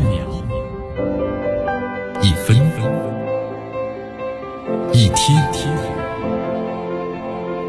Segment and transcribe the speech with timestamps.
[0.00, 0.24] 秒，
[2.22, 2.56] 一分
[4.94, 5.36] 一天，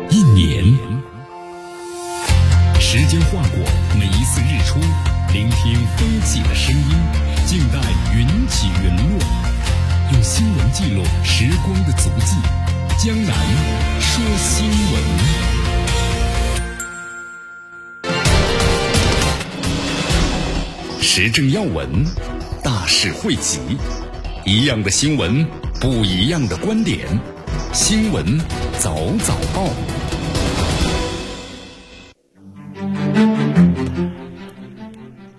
[0.09, 0.63] 一年，
[2.79, 3.59] 时间划过
[3.97, 4.79] 每一次日出，
[5.31, 6.97] 聆听风起的声音，
[7.45, 7.79] 静待
[8.13, 9.19] 云起云落，
[10.11, 12.35] 用新闻记录时光的足迹。
[12.97, 13.33] 江南
[13.99, 15.52] 说新闻。
[21.15, 21.87] 时政要闻，
[22.63, 23.59] 大事汇集，
[24.45, 25.45] 一样的新闻，
[25.79, 27.07] 不一样的观点。
[27.71, 28.25] 新闻
[28.79, 29.69] 早早报，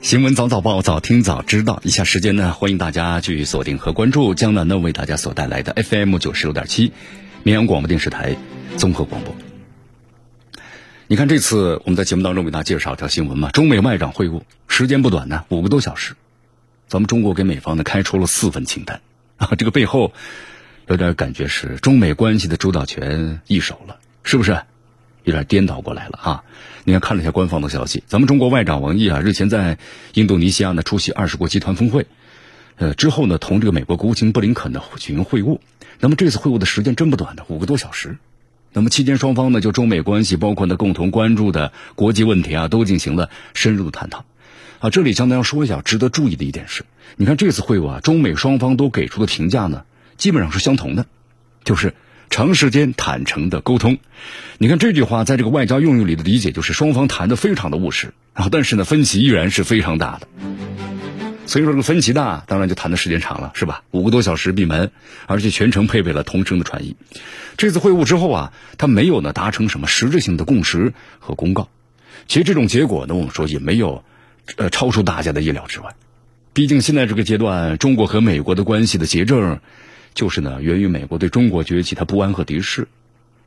[0.01, 1.81] 新闻早早报，早听早知道。
[1.83, 6.93] 以下时间呢，欢迎大家继续锁定和关注江南呢为大家所带来的 FM 九十六点七
[7.43, 8.37] 绵阳广播电视台
[8.77, 9.35] 综合广播。
[11.07, 16.15] 你看，这次我们在节目当中为大家介绍一条新闻嘛，中美外长会晤时间不短呢，五个多小时。
[16.89, 19.03] 咱们中国给美方呢开出了四份清单
[19.37, 20.15] 啊，这个背后
[20.87, 24.63] 有点感觉是中美关系的主导权易手了，是不是？
[25.25, 26.45] 有点颠倒过来了啊！
[26.85, 29.77] 你看，看了一下官方的消息，咱们中国外长王毅啊，日前在
[30.15, 32.07] 印度尼西亚呢出席二十国集团峰会，
[32.77, 35.59] 呃之后呢，同这个美国国务卿布林肯呢举行会晤。
[36.01, 38.17] 那么这次会晤的时间真不短的，五个多小时。
[38.75, 44.25] 那么期间，双方呢就中美关系，包括呢共同关注的国际问题啊，都进行了深入的探讨。
[44.81, 46.85] 啊，这里将大家说一下值得注意的一点是，
[47.17, 49.85] 你看这次会晤啊，中美双方都给出的评价呢，
[50.17, 51.07] 基本上是相同的，
[51.63, 51.95] 就是
[52.31, 53.99] 长时间坦诚的沟通。
[54.59, 60.27] 你看这句话在这个外交用语里的理解，就是双方谈的非常的务实，啊但是呢分歧依然是非常大的。
[61.47, 63.83] 所以说这个分歧大，当然就谈的时间长了，是吧？
[63.91, 64.91] 五个多小时闭门，
[65.27, 66.97] 而且全程配备了同声的传译。
[67.57, 71.69] 这次会晤之后啊，他没有呢达成什么实质性的共识和公告。
[72.27, 74.03] 其实这种结果呢，我们说也没有，
[74.57, 75.95] 呃，超出大家的意料之外。
[76.55, 79.61] 毕竟现在这个阶段，中国和美国的关系的结症，
[80.15, 82.89] 就是呢源于美国对中国崛起它不安和敌视。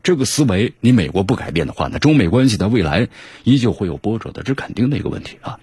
[0.03, 3.09] 这个思维你美国不改变的话，那中美关系在未来
[3.43, 5.59] 依旧会有波折的，这肯定的一个问题啊。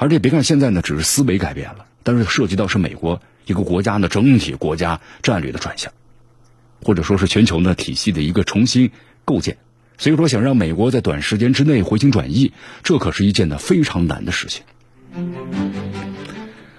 [0.00, 5.92] 而且别看现在呢，只是思维改变了，但是涉及到是美国一个国家呢整体国家战略的转向，
[6.82, 8.92] 或者说是全球呢体系的一个重新
[9.26, 9.58] 构建。
[9.98, 14.62] 所以说，想让美国在短时间之内回心转意，这可是一件呢非常难的事情。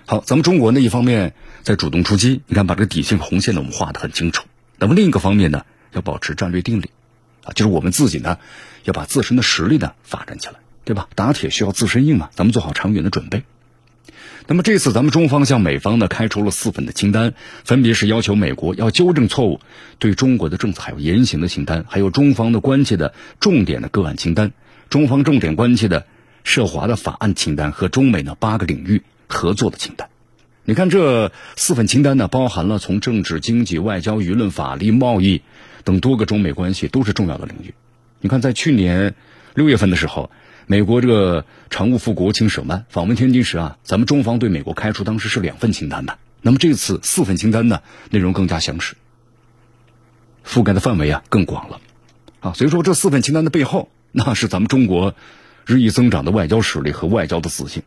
[0.08, 4.48] 好，咱们中国呢一方面在主动出击，你看把这个底线红线呢我们画的很清楚。
[4.80, 6.90] 那么另一个方面呢，要保持战略定力，
[7.44, 8.40] 啊，就是我们自己呢
[8.84, 10.56] 要把自身的实力呢发展起来。
[10.92, 11.08] 对吧？
[11.16, 13.44] 打铁需要自身硬嘛，咱们做好长远的准备。
[14.46, 19.62] 那么这次咱们中方向美方呢开出了四份的清单，分别是要求美国要纠正错误，
[20.00, 24.52] 对中国的政策还有言行的清单，还有中方的关切的重点的个案清单，
[24.90, 26.06] 中方重点关切的
[26.44, 30.10] 涉华的法案清单和中美呢八个领域合作的清单。
[30.66, 35.42] 你看这四份清单呢，包含了从政治、经济、外交、舆论、法律、贸易
[35.86, 37.74] 等多个中美关系都是重要的领域。
[38.20, 39.16] 你看在去年
[39.54, 40.30] 六月份的时候。
[40.68, 46.18] 美国这个常务副国务卿舍曼访问天津时啊，咱们中方对美国开出当时是两份清单的。
[46.42, 48.96] 那么这次四份清单呢，内容更加详实，
[50.46, 51.82] 覆盖的范围啊更广了。
[52.40, 55.14] 啊，所以说这四份清单的背后，那是咱们中国
[55.66, 57.84] 日益增长的外交实力和外交的自信，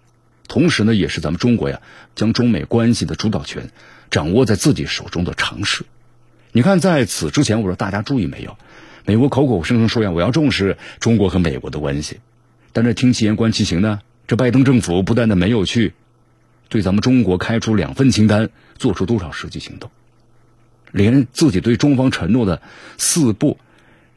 [0.46, 1.80] 同时呢，也是咱们中国呀
[2.14, 3.70] 将中美关系的主导权
[4.10, 5.84] 掌握在自己手中的尝试。
[6.52, 8.56] 你看，在此之前，我说大家注意没有？
[9.04, 12.20] 美国口口声声说呀，我要重视中国和美国的关系。
[12.74, 14.00] 但是听其言观其行呢？
[14.26, 15.94] 这拜登政府不但的没有去
[16.68, 19.90] 对咱们中国开出两份清单，做出多少实际行动，
[20.92, 22.60] 连自己对中方承诺的
[22.98, 23.58] 四不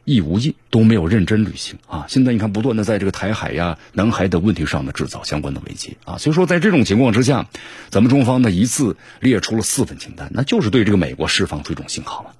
[0.04, 2.06] 一无一都没有认真履行啊！
[2.08, 6.16] 现在你看，不断的在这个台海呀、南海等问题上呢制造相关的危机啊！
[6.16, 7.48] 所以说，在这种情况之下，
[7.90, 12.34] 咱们中方呢一次列出了四份清单，那就是对这个美国释放出一种信号了。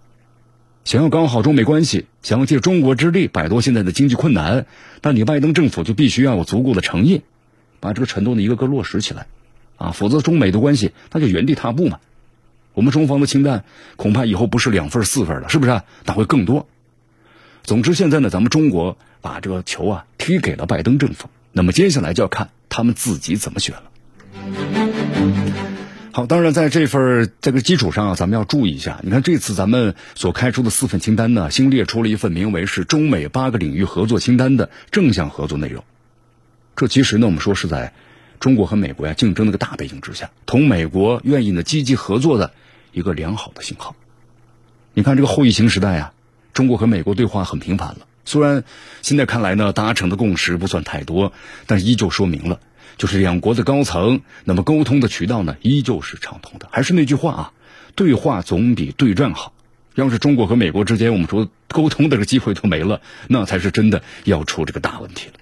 [0.89, 4.65] 想要搞好中美关系，想要借中国之力摆脱现在的经济困难，
[5.03, 7.21] 那你拜登政府就必须要有足够的诚意，
[7.79, 9.27] 把这个承诺呢一个个落实起来，
[9.77, 12.01] 啊，否则中美的关系那就原地踏步嘛。
[12.73, 13.65] 我们中方的清单
[13.97, 15.83] 恐怕以后不是两份四份了，是不是？
[16.07, 16.67] 那会更多。
[17.65, 24.98] 总之，现在呢，咱们中国把这个球啊踢给了拜登政府，那么接下来就要看他们自己怎么选了。
[26.11, 29.01] 好，当然，在这份这个基础上啊，咱们要注意一下。
[29.03, 35.85] 你看，这次咱们所开出的四份清单呢，新列出了一份名为是中美八个领域合作清单的正向合作内容。
[36.77, 37.93] 这其实呢，我们说是在
[38.41, 42.53] 中国和美国呀竞争那个大背景之下，同美国愿意呢积极合作的
[42.93, 43.95] 一个良好的信号。
[44.95, 46.13] 你看，这个后疫情时代啊，
[46.55, 48.07] 中国和美国对话很频繁了。
[48.25, 48.65] 虽然
[49.03, 51.33] 现在看来呢，达成的共识不算太多，
[51.67, 52.61] 但依旧说明了。
[52.99, 56.69] 就是两国的高层，那么沟通的渠道呢，依旧是畅通的。
[56.73, 57.53] 还是那句话啊，
[57.95, 59.55] 对话总比对战好。
[59.95, 65.35] 要是中国和美国之间，我们说沟通的这个机会都没了，那才是真的要出这个大问题了。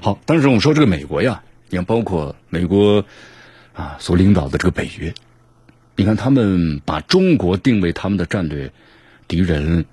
[0.00, 3.04] 好，但是我们说这个美国呀，你看，包括美国
[3.72, 5.12] 啊所领导的这个北约，
[5.96, 8.72] 你看他们把中国定位他们的战略
[9.26, 9.84] 敌人。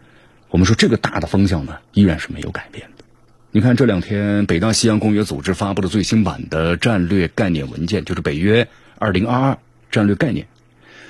[0.53, 3.03] 我们说这个大的方向呢，依然是没有改变的。
[3.49, 8.67] 你看这两天北大西洋公约组织发布的最新版的战略概念文件，就是北约
[8.99, 9.57] 二零二二
[9.89, 10.45] 战略概念。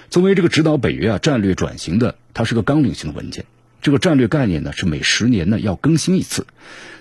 [0.10, 3.44] 作为这个指导北约啊战略转型的，它是个纲领性的文件。
[3.82, 6.48] 这个战略概念呢是每十年呢要更新一次。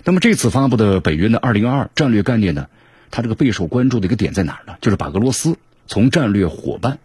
[0.03, 2.67] 那么这次发布的北约的二零二二战略概念呢，
[3.09, 4.75] 它这个备受关注的一个点在哪儿呢？
[4.81, 5.55] 就是把俄罗斯
[5.87, 6.99] 从战略伙伴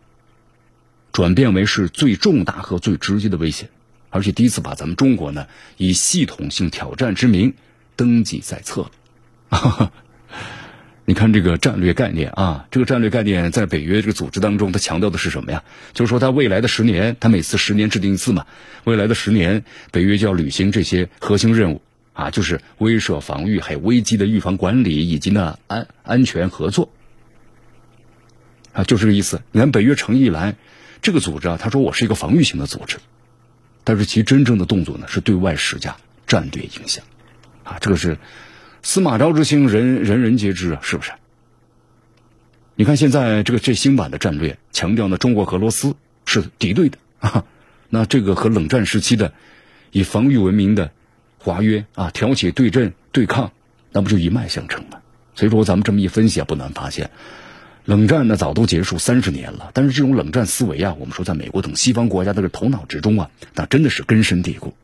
[1.12, 3.68] 转变为是最重大和最直接的威胁。
[4.10, 5.46] 而且第一次把咱们中国呢
[5.76, 7.54] 以系统性挑战之名
[7.96, 8.90] 登记在册
[9.50, 9.92] 了。
[11.04, 15.64] 你看这个战略概念啊，这个战略概念在北约这个组织当中，它强调的是什么呀？
[15.94, 18.44] 就是说，它未来的十年，它每次十年制定一次嘛。
[18.84, 21.80] 未来的十年，北约就要履行这些核心任务
[22.12, 26.90] 啊，就是威慑防御，还有危机的预防管理，以及呢安安全合作
[28.74, 29.40] 啊，就这个意思。
[29.50, 30.56] 你看北约成立以来，
[31.00, 32.98] 这个组织啊，他说我是一个防御型的组织。
[33.88, 35.96] 但是其真正的动作呢，是对外施加
[36.26, 37.02] 战略影响，
[37.64, 38.18] 啊，这个是
[38.82, 41.12] 司马昭之心，人人人皆知啊，是不是？
[42.74, 45.96] 你看现在这个最新版的战略强调呢，中国和俄罗斯
[46.26, 47.46] 是敌对的啊，
[47.88, 49.32] 那这个和冷战时期的
[49.90, 50.90] 以防御闻名的
[51.38, 53.52] 华约啊，挑起对阵对抗，
[53.90, 54.98] 那不就一脉相承吗？
[55.34, 57.10] 所以说咱们这么一分析啊，不难发现。
[57.88, 64.74] 冷战呢早都结束三十年了，但是这种冷战思维啊，我们说在美国等西方国家的头脑之中啊，那真的是根深蒂固。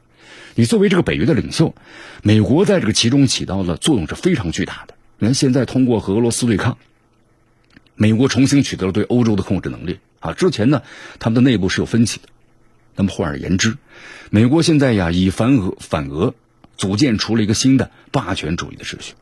[0.55, 1.75] 你作为这个北约的领袖，
[2.23, 4.95] 美国在这个其中起到的作用是非常巨大的。
[5.19, 6.79] 你看现在通过和俄罗斯对抗，
[7.95, 10.33] 美国重新取得了对欧洲的控制能力啊。
[10.33, 10.81] 之前呢，
[11.19, 12.29] 他们的内部是有分歧的。
[12.97, 13.77] 那么换而言之，
[14.31, 16.33] 美国现在呀以反俄反俄，
[16.79, 19.13] 组建出了一个新的霸权主义的秩序。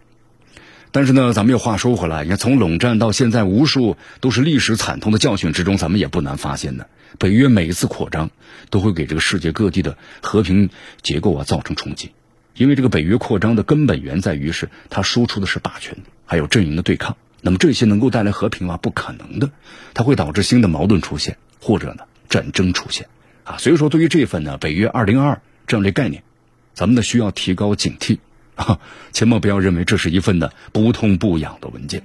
[0.92, 6.84] 但是呢，咱们又话说回来，你看从冷战到现在，无数都是历史惨痛的教训之中，咱们也不难发现呢，
[7.18, 8.30] 北约每一次扩张，
[8.68, 10.68] 都会给这个世界各地的和平
[11.00, 12.12] 结构啊造成冲击。
[12.54, 15.96] 因为这个北约扩张的根本源在于是它输出的是霸权，
[16.26, 17.16] 还有阵营的对抗。
[17.40, 18.76] 那么这些能够带来和平吗？
[18.76, 19.50] 不可能的，
[19.94, 23.08] 它会导致新的矛盾出现，或者呢战争出现
[23.44, 23.56] 啊。
[23.56, 26.22] 所以说，对于这份呢北约二零二二战略概念，
[26.74, 28.18] 咱们呢需要提高警惕。
[28.54, 28.78] 啊，
[29.12, 32.02] 千万不要认为这是一份的不痛不痒的文件。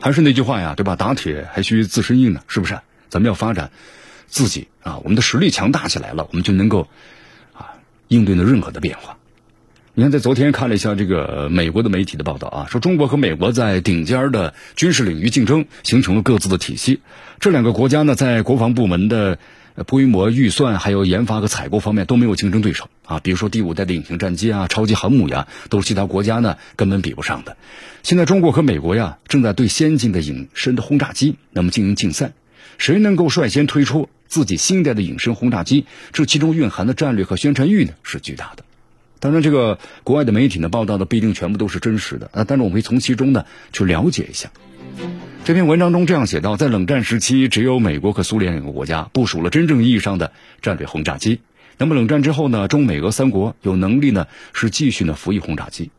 [0.00, 0.96] 还是那句话呀，对吧？
[0.96, 2.78] 打铁还需自身硬呢，是不是？
[3.08, 3.70] 咱们要发展
[4.26, 6.88] 自己啊，我们的实力强大起来了，我们就能够
[7.54, 7.72] 啊
[8.08, 9.16] 应对呢任何的变化。
[9.94, 17.00] 你看，在昨天看了一下这个美国的媒体的报道啊，说中国和美国在顶尖的军事领域竞争，形成了各自的体系。
[17.40, 19.38] 这两个国家呢，在国防部门的。
[19.82, 23.18] 规模、预算还有研发和采购方面都没有竞争对手啊！
[23.18, 27.56] 比如说第五代的隐形战机啊、超级航母呀，都是其他国家呢根本比不上的。
[28.04, 32.34] 现在中国和美国呀正在对先进的隐身的轰炸机那么进行竞赛，
[32.78, 35.86] 谁能够率先推出自己新一代的隐身轰炸机？
[36.12, 38.64] 这其中蕴含的战略和宣传欲呢是巨大的。
[39.18, 44.50] 当然，这个国外的媒体呢报道的不一定全部都是真实的啊，但是我们可以从其中呢去了解一下。
[45.44, 50.32] 这篇文章中这样写道：在冷战时期，只有美国和苏联两个国家部署了真正意义上的
[50.62, 51.40] 战略轰炸机。
[51.76, 52.66] 那么冷战之后呢？
[52.66, 55.90] 中美俄三国有能力呢是继续呢服役轰炸机。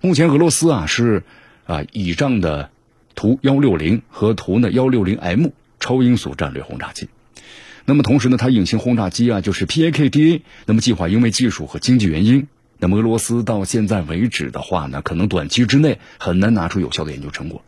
[0.00, 1.24] 目前俄罗斯啊是
[1.66, 2.70] 啊倚仗的
[3.16, 5.48] 图幺六零和图呢幺六零 M
[5.80, 7.08] 超音速战略轰炸机。
[7.84, 10.42] 那么同时呢，它隐形轰炸机啊就是 PAKDA。
[10.66, 12.46] 那么计划因为技术和经济原因，
[12.78, 17.64] 那么俄罗斯到现在为止的话呢，可能短期之内很难拿出有效的研究成果。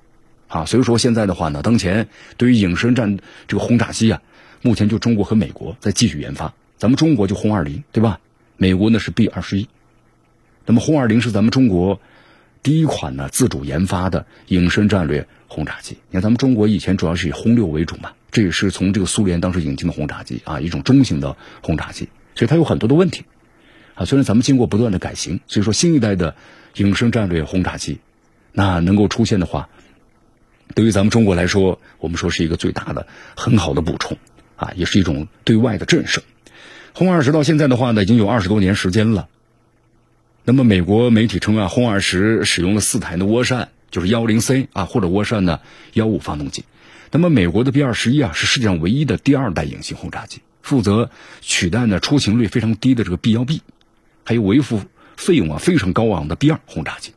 [0.54, 2.06] 啊，所以说现在的话呢，当前
[2.36, 3.18] 对于隐身战
[3.48, 4.22] 这个轰炸机啊，
[4.62, 6.54] 目前就中国和美国在继续研发。
[6.78, 8.20] 咱们中国就轰二零，对吧？
[8.56, 9.68] 美国呢是 B 二十一。
[10.64, 12.00] 那么轰二零是咱们中国
[12.62, 15.98] 第一款呢自主研发的隐身战略轰炸机。
[16.08, 23.24] 你看咱们中国以前主要是以轰六为主嘛，这也是从这个苏联当时引进的轰炸机啊，一种中型的轰炸机，所以它有很多的问题
[23.96, 24.04] 啊。
[24.04, 26.36] 虽然咱们经过不断的改型，所以说新一代的
[26.76, 27.98] 隐身战略轰炸机
[28.52, 29.68] 那能够出现的话。
[30.74, 33.06] 对于咱们中国来说，我们说是一个最大的、
[33.36, 34.16] 很好的补充，
[34.56, 36.20] 啊，也是一种对外的震慑。
[36.94, 39.28] 轰二十到现在的话呢，已经有二十多年时间了。
[40.44, 45.60] 那么美国媒体称啊，轰二十使用了四台的涡扇，就是幺零 C 啊，或者涡扇呢
[45.92, 46.64] 幺五发动机。
[47.10, 53.62] 那么美国的 B 二十一啊，是世界上唯一的第二代隐形轰炸机负责取代呢出勤率非常低的这个 B 幺 B，
[54.24, 54.82] 还有维护
[55.16, 57.12] 费用啊非常高昂的 B 二轰炸机。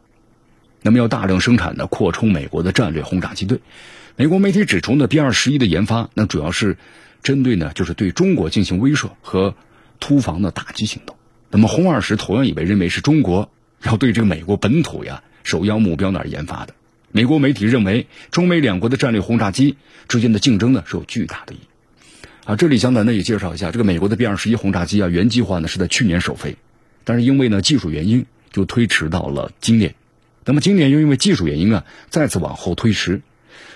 [0.81, 3.59] 那么要大量生产的扩充美国的战略轰炸机队。
[4.15, 6.77] 美国媒体指出呢，B 二十一的研发那主要是
[7.23, 9.55] 针对呢就是对中国进行威慑和
[9.99, 11.15] 突防的打击行动。
[11.49, 13.51] 那么轰二十同样也被认为是中国
[13.83, 16.73] 要对这个美国本土呀首要目标那儿研发的。
[17.11, 21.61] 美国媒体认为，中美两国的战略轰炸机之间的竞争呢是有巨大的意义。
[22.43, 26.57] 啊，这里江南呢也介绍一下，这个美国的 B 二十一轰炸机啊，原计划呢是在去年首飞，
[27.03, 29.95] 但是因为呢技术原因就推迟到了今年。
[30.47, 33.21] 那么今年又因为技术原因啊，再次往后推迟。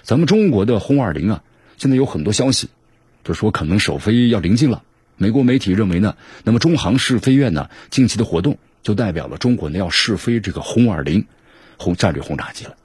[0.03, 1.43] 咱们中国的轰二零啊，
[1.77, 2.69] 现在有很多消息，
[3.25, 4.81] 就说可能首飞要临近了。
[5.17, 11.25] 美国媒体认为呢，那么中航试飞院呢近期的活动就代表了中国呢要试飞这个轰二零
[11.75, 12.77] 轰战略轰炸机了。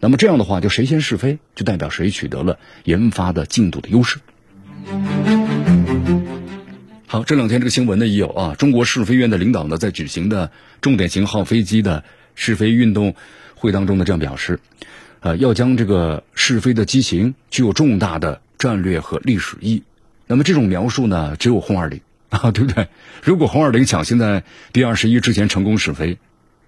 [0.00, 4.20] 那么这样的话，就谁先试飞，就代表谁取得了研发的进度的优势。
[7.06, 12.04] 好，这两天这个新闻呢也有啊，中国试飞院的领导呢在举行的重点型号飞机的
[12.34, 13.14] 试飞运动
[13.54, 14.60] 会当中的这样表示，
[15.20, 19.82] 呃，要将这个试飞的机型具有重大的战略和历史意义。
[20.26, 22.00] 那么这种描述呢，只有轰二零
[22.30, 22.88] 啊， 对不对？
[23.22, 26.18] 如果轰二零抢先在 B 二十一之前成功试飞。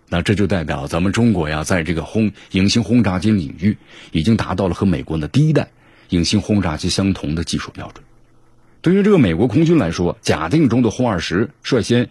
[0.09, 3.77] 那这就代表咱们中国呀，在这个轰隐形轰炸机领域，
[4.13, 5.71] 已经达到了和美国的第一代
[6.11, 8.05] 隐形轰炸机相同的技术标准。
[8.83, 12.09] 对于这个美国空军来说，假定中的轰二十率先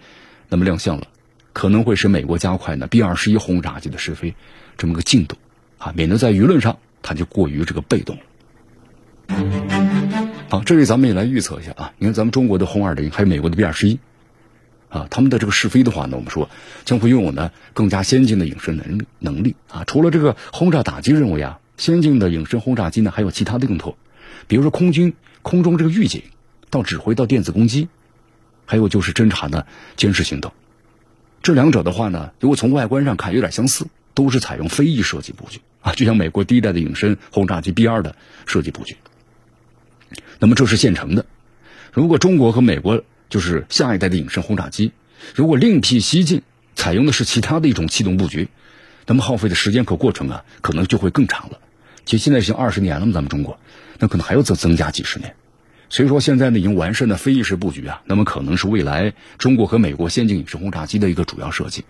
[0.49, 1.07] 那么亮相了，
[1.55, 4.35] 可能会使美国加快呢 B 二十一轰炸机的试飞
[4.77, 5.37] 这么个进度
[5.77, 8.17] 啊，免得在舆论上它就过于这个被动。
[10.49, 13.99] 好，这里咱们也来预测一下啊，你看咱们中国的轰二零，还有美国的 B 二十一。
[14.89, 16.49] 啊，他们的这个试飞的话呢，我们说
[16.83, 19.85] 将会拥有呢更加先进的隐身能力能力啊。
[19.85, 23.95] 除了这个轰炸打击任务呀，先进的隐身轰炸机呢还有其他的用途，
[24.47, 26.21] 比如说空军空中这个预警
[26.69, 27.87] 到指挥到电子攻击，
[28.65, 30.51] 还有就是侦察的监视行动。
[31.45, 33.85] 这两者的话呢，如果从外观上看有点相似，
[34.15, 38.15] 都是采用飞翼设计布局啊，就像美国第一代的隐身轰炸机 B 二的
[38.47, 38.97] 设计布局。
[40.39, 41.25] 那么这是现成的，
[41.93, 43.03] 如果中国和美国。
[43.27, 44.91] 就是下一代的隐身轰炸机，
[45.33, 46.43] 如果另辟蹊径，
[46.75, 48.49] 采用的是其他的一种气动布局，
[49.07, 51.59] 那么耗费的时间和过程啊，可能就会更长了。
[52.05, 53.59] 其实现在已经二十年了嘛，咱们中国，
[53.97, 55.35] 那可能还要增增加几十年。
[55.89, 61.83] 所以说现在呢，已经完善的飞翼式布局啊，那么可能是未来中国和美国先进隐身轰炸机的一个主要设计。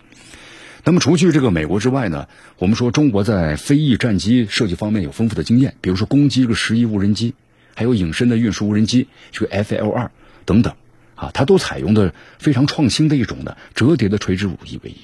[0.83, 7.33] 那么除去这个美国之外呢，我们说中国在飞翼战机设计方面有丰富的经验，比如说攻击这个十一无人机，
[7.73, 10.11] 还有隐身的运输无人机，这个 F L 二
[10.45, 10.73] 等等。
[11.15, 14.97] 啊，它都采用的非常创新的一种的折叠的垂直武翼尾翼，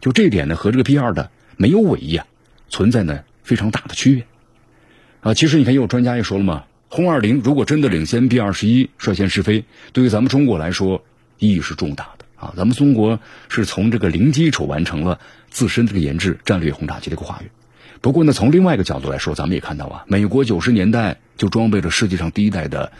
[0.00, 2.24] 就这一点呢，和这个 B 二的没有尾翼啊，
[2.68, 4.26] 存在呢非常大的区别。
[5.22, 11.04] 啊，其实你看，也有专家也说了嘛，轰二零如果真的领先 B 二十一率先试飞，对于咱们中国来说
[11.38, 12.52] 意义是重大的啊。
[12.56, 15.20] 咱们中国是从这个零基础完成了
[15.50, 17.50] 自身这个研制战略轰炸机的一个跨越。
[18.00, 22.90] 不过呢，从另外一个角度来说，咱们也看到啊，美国九十年代就装备了世界上第一代的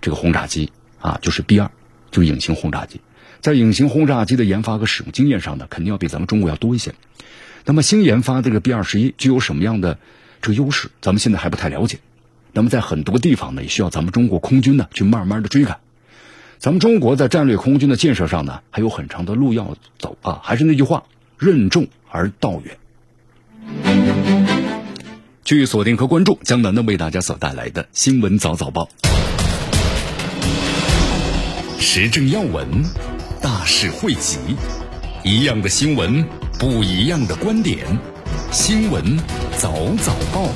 [0.00, 1.70] 这个轰炸机啊，就是 B 二。
[2.10, 3.00] 就是隐形轰炸机，
[3.40, 6.94] 在隐形轰炸机的研发和使用经验上呢，肯定要比咱们中国要多一些。
[7.64, 9.98] 那么新研发这个 B 二十一具有什么样的
[10.40, 11.98] 这个优势，咱们现在还不太了解。
[12.54, 15.80] 那么在很多地方呢，也需要咱们中国空军呢去慢慢的追赶。
[16.58, 20.40] 咱们中国在战略空军的建设上呢，还有很长的路要走啊。
[20.42, 21.02] 还是那句话，
[21.36, 22.78] 任重而道远。
[25.42, 28.88] 据锁定和关注江南的为大家所带来的新闻早早报。
[31.80, 32.66] 时政要闻，
[33.42, 34.38] 大事汇集，
[35.24, 36.24] 一样的新闻，
[36.58, 37.84] 不一样的观点。
[38.50, 39.18] 新闻
[39.58, 40.48] 早早报，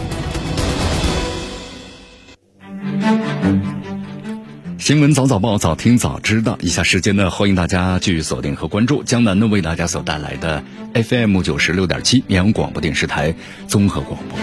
[4.79, 6.57] 新闻早早报，早听早知道。
[6.63, 10.63] 以下时间呢，欢迎大家继续锁定和关注江南呢为大家所带来的
[10.95, 13.35] FM 九十六点七绵阳广播电视台
[13.67, 14.39] 综合广播。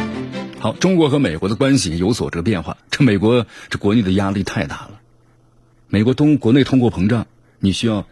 [0.60, 4.92] 好，中国和美国的关系有所这个变化，这美国这国内的压力太大了。
[5.88, 7.26] 美国通国内通货膨胀，
[7.60, 8.06] 你需要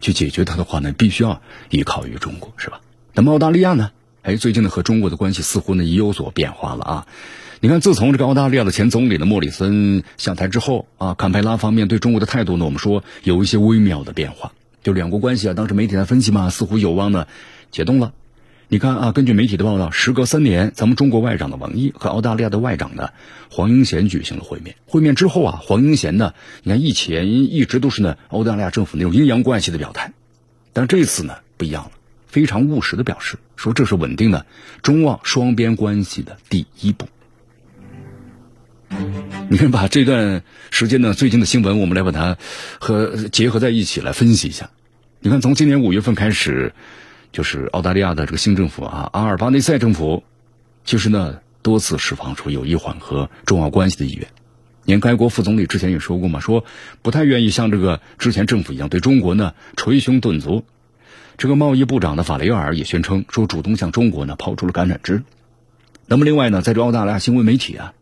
[0.00, 2.80] 去解决它的话呢，必须要依靠于中国，是吧？
[3.14, 3.92] 那么澳大利亚呢？
[4.22, 7.06] 哎，最近呢和中国的关系似乎呢也有所变化了啊！
[7.60, 14.52] 你看，自从这个澳大利亚的前总理的莫里森下台之后啊，坎培拉方面对中国的态度呢，我们说有一些微妙的变化，
[14.84, 17.26] 就两国关系啊，当时媒体在分析嘛，似乎有望呢
[17.72, 18.12] 解冻了。
[18.68, 23.10] 你看啊，根据媒体的报道，时隔三年，咱们中国外长的王毅和澳大利亚的外长呢
[23.50, 24.76] 黄英贤举行了会面。
[24.86, 30.12] 会面之后啊，黄英贤呢，你看以前一直都是呢澳大利亚政府那种阴阳怪气的表态，
[30.72, 31.90] 但这次呢不一样了，
[32.28, 34.46] 非常务实的表示说这是稳定的
[34.80, 37.08] 中澳双边关系的第一步。
[39.50, 42.36] 你看，把这段时间呢，最近的新闻，我们来把它
[42.78, 44.70] 和结合在一起来分析一下。
[45.20, 46.72] 你看，从今年五月份开始，
[47.32, 50.24] 就是澳大利亚的这个新政府啊，阿尔巴内塞政府，
[50.84, 54.26] 其实呢多次释放出有意缓和中澳关系的意愿。
[54.84, 56.64] 你看，该国副总理之前也说过嘛，说
[57.02, 60.64] 不太愿意像这个之前政府一样对中国呢捶胸顿足。
[61.36, 65.22] 这个贸易部长的法雷尔也宣称说，主动向中国呢抛出了橄榄枝。
[66.06, 67.92] 那么，另外呢，在这澳大利亚新闻媒体啊。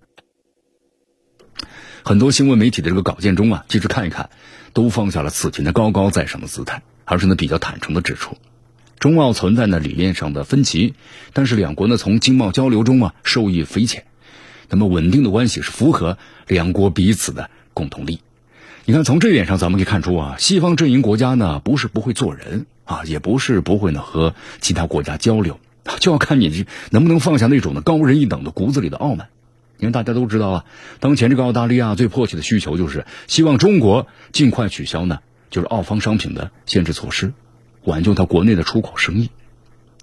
[2.09, 4.31] 很多新闻媒体的这个稿件中啊，其实看一看，
[4.73, 8.37] 都放下了此前的高高在上的姿态，而是呢比较坦诚的指出，
[9.01, 10.95] 中澳存在呢理念上的分歧，
[11.33, 14.05] 但是两国呢从经贸交流中啊受益匪浅，
[14.69, 18.21] 那么稳定的关系是符合两国彼此的共同利益。
[18.85, 25.59] 你看从这一点上，咱们可以看出啊，西方阵营国家呢不是不会做人啊，也不是不会呢和其他国家交流，
[25.99, 29.27] 就要看你能不能放下那种呢高人一等的骨子里的傲慢。
[29.79, 30.65] 因为大家都知道啊，
[31.01, 37.33] 当前这个澳大利亚最迫切的需求就是希望中国尽快取消呢，就是澳方商品的限制措施，
[37.85, 39.31] 挽救它国内的出口生意。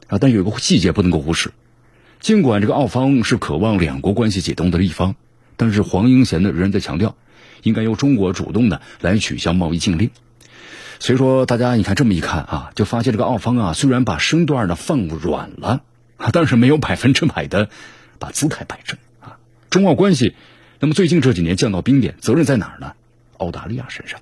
[0.08, 1.52] 啊，但有一个细节不能够忽视，
[2.20, 5.16] 尽管这个澳方是渴望两国关系解冻的一方，
[5.58, 7.16] 但是黄英贤呢仍然在强调，
[7.64, 10.12] 应该由中国主动的来取消贸易禁令。
[11.00, 15.82] 所以说，大家你看这么一看啊，就发现这个澳方啊，虽然把身段呢放软了，
[16.32, 17.70] 但是没有百分之百的
[18.20, 18.98] 把姿态摆正。
[19.74, 20.36] 中澳关系，
[20.80, 22.94] 那么最近这几年降到冰点，责任在哪儿呢？
[23.38, 24.22] 澳大利亚身上。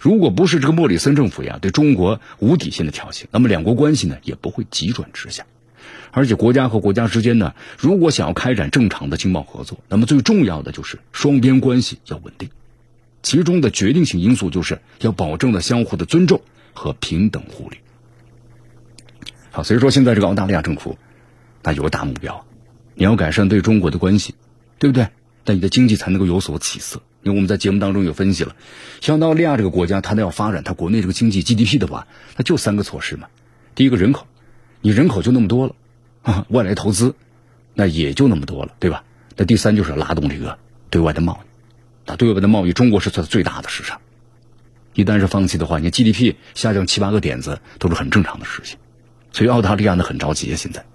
[0.00, 5.46] 如果不是这个莫里森政府呀对中国无底线的挑衅，那么两国关系呢也不会急转直下。
[6.10, 12.50] 而且国家和国家之间呢，如果想要开展正常的经贸合作，那么最重要的就是双边关系要稳定。
[13.22, 16.42] 其中的决定性因素就是要保证的相互的尊重
[16.74, 17.76] 和平等互利。
[19.52, 20.98] 好，所以说现在这个澳大利亚政府，
[21.62, 22.44] 它有个大目标，
[22.96, 24.34] 你要改善对中国的关系。
[24.80, 25.08] 对不对？
[25.44, 27.00] 但你的经济才能够有所起色。
[27.22, 28.56] 因为我们在节目当中有分析了，
[29.02, 33.28] 像澳大利亚这个国家，它要发展它国内这个经济 GDP 的话，它就三个措施嘛。
[33.74, 34.26] 第一个人口，
[34.80, 35.74] 你人口就那么多了，
[36.22, 37.14] 啊，外来投资
[37.74, 39.04] 那也就那么多了，对吧？
[39.36, 41.46] 那第三就是拉动这个对外的贸易，
[42.06, 44.00] 那对外的贸易，中国是它最大的市场。
[44.94, 48.78] 一旦是放弃的话，你 GDP 下降七八个点子都是很正常的事情。
[49.30, 50.86] 所以澳大利亚呢很着急啊，现在。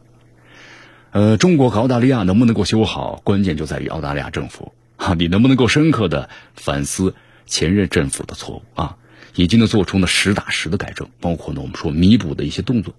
[1.15, 8.97] 呃，中国和澳大利亚能不能够修好，关键就在于澳大利亚政府啊，你能不能够深刻的反思前任政府的错误啊，
[9.33, 12.93] 以及呢做出呢实打实的改正，包括呢我们说弥补的一些动作。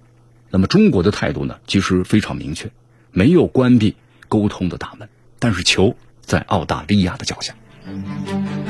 [0.49, 2.71] 那么中国的态度呢，其实非常明确，
[3.13, 3.97] 没有关闭
[4.29, 7.55] 沟通的大门，但是球在澳大利亚的脚下。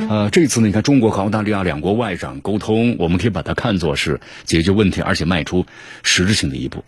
[0.08, 5.66] 呃，这次呢，你看中国和澳大利亚两国外长沟通，我们可以把它看作是解决问题，而且迈出
[6.02, 6.84] 实质性的一步。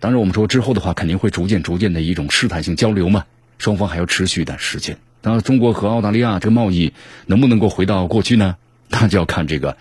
[0.00, 3.24] 当然，我们说之后的话，肯定会逐渐、逐渐的一种试探性交流嘛。
[3.58, 4.98] 双方还要持续一段时间。
[5.22, 6.92] 那中国和澳大利亚这个贸易
[7.26, 8.56] 能不能够回到过去呢？
[8.90, 9.76] 那就要看这个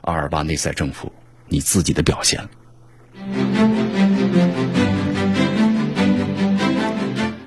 [0.00, 1.12] 阿尔巴内塞政府
[1.48, 2.48] 你自己的表现了。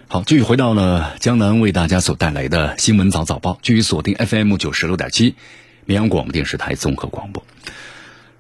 [0.07, 5.35] 好，继续回到了江南为大家所带来的新闻早早报，继续锁定 FM 九十六点七，
[5.85, 7.43] 绵阳广播电视台综合广播。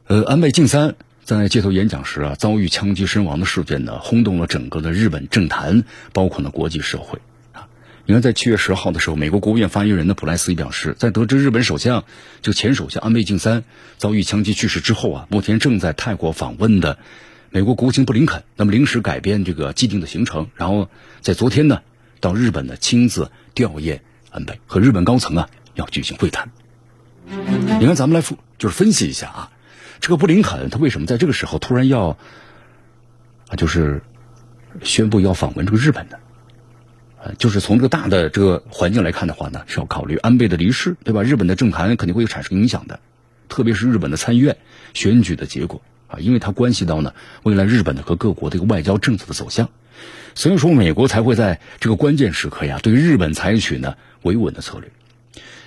[0.07, 0.95] 呃，安倍晋三。
[1.23, 7.19] 在街头演讲时啊，遭遇枪击身亡的事件呢，轰动了整个的日本政坛，包括呢国际社会
[7.53, 7.67] 啊。
[8.05, 12.03] 你看，在七月十号的时候，美国国务院发言人呢普莱斯也表示，在得知日本首相
[12.41, 13.63] 就前首相安倍晋三
[13.97, 16.97] 遭遇枪击去世之后啊，目前正在泰国访问的
[17.51, 20.89] 美国国务卿布林肯，那么临时改变这个既定的行程，然后
[21.21, 21.81] 在昨天呢，
[22.19, 23.99] 到日本呢亲自吊唁
[24.31, 26.49] 安倍，和日本高层啊要举行会谈。
[27.79, 29.51] 你看，咱们来复就是分析一下啊。
[30.01, 32.17] 这个布林肯他为什么在这个时候突然要
[33.47, 34.01] 啊，就是
[34.83, 36.17] 宣布要访问这个日本呢？
[37.21, 41.21] 啊，就是从这个大的这个环境来看的话呢，是要考虑安倍的离世，对吧？
[41.21, 42.99] 日本的政坛肯定会有产生影响的，
[43.47, 44.57] 特别是日本的参议院
[44.95, 49.69] 选举的结果啊，因为它关系到呢未来日本的和各国的一个外交政策的走向，
[50.33, 54.89] 所以说美国才会在这个关键时刻呀，对日本采取呢维稳的策略。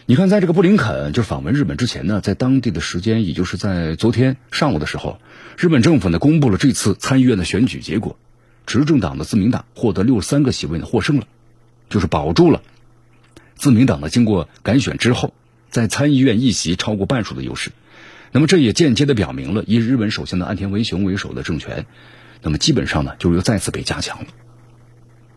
[0.06, 5.18] 你看，在这个布林肯就访问日本之前呢，在当地的时间，也就是在昨天上午的时候，
[5.56, 8.18] 日本政府呢公布了这次参议院的选举结果，
[8.66, 11.26] 执政党的自民党获得六十三个席位呢获胜了，
[11.88, 12.60] 就是保住了
[13.54, 15.32] 自民党呢经过改选之后，
[15.70, 17.70] 在参议院议席超过半数的优势。
[18.30, 21.86] 那么这也间接的表明了以日本首相的岸田文雄为首的政权，
[22.42, 24.26] 那么基本上呢就又再次被加强了。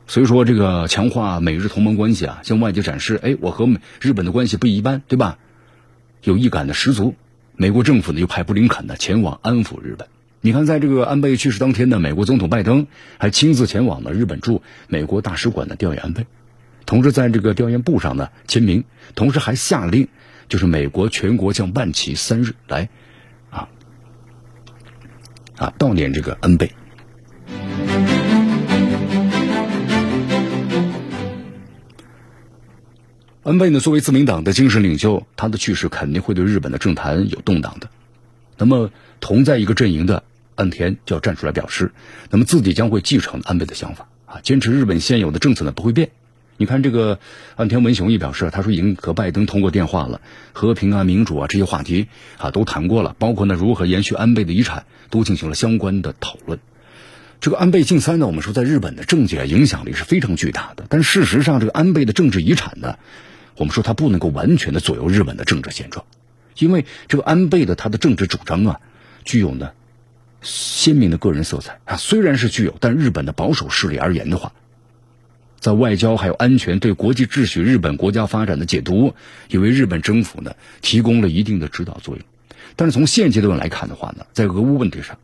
[0.07, 5.37] 所以说，这个强化美日同盟关系啊，向外界展示，哎，我和美日本的关系不一般，对吧？
[6.23, 7.15] 有意感的十足。
[7.55, 10.07] 美国政府呢，又派布林肯呢前往安抚日本。
[10.39, 16.25] 你看，在这个安倍去世当天呢，美国总统拜登还亲自前往了日本驻美国大使馆的调研安倍。
[16.85, 20.07] 同时在这个调研簿上呢签名，同时还下令，
[20.47, 22.87] 就是美国全国将万旗三日来，
[23.49, 23.67] 啊
[25.57, 26.71] 啊悼念这个恩贝。
[33.47, 37.89] 安倍呢，作为自民党的精神领袖，他的去世肯定会对日本的政坛有动荡的。
[38.57, 40.23] 那么，同在一个阵营的
[40.55, 41.93] 岸田就要站出来表示，
[42.29, 46.09] 那么自己将会继承安倍的想法啊，坚持日本现有的政策呢不会变。
[46.57, 47.19] 你看，这个
[47.55, 50.19] 岸田文雄也表示，他说已经和拜登通过电话了，
[50.51, 52.07] 和平啊、民主啊这些话题
[52.37, 56.59] 啊都谈过了，包括呢如何延续安倍的遗产，都进行了相关的讨论。
[57.39, 62.97] 这个安倍晋三呢，我们说在日本的政界影响力是非常巨大的，但事实上，这个安倍的政治遗产呢？
[63.57, 66.05] 我们说他不能够完全的左右日本的政治现状，
[66.57, 68.79] 因为这个安倍的他的政治主张啊，
[69.25, 69.71] 具有呢
[70.41, 71.97] 鲜明的个人色彩啊。
[71.97, 74.53] 虽然是具有，但日本的保守势力而言的话，
[75.59, 79.15] 在外交还有安全对国际秩序、日本国家发展的解读，
[79.49, 82.23] 也为日本政府呢提供了一定的指导作用。
[82.75, 85.17] 但是从现阶段来看的话呢，在俄乌问题上，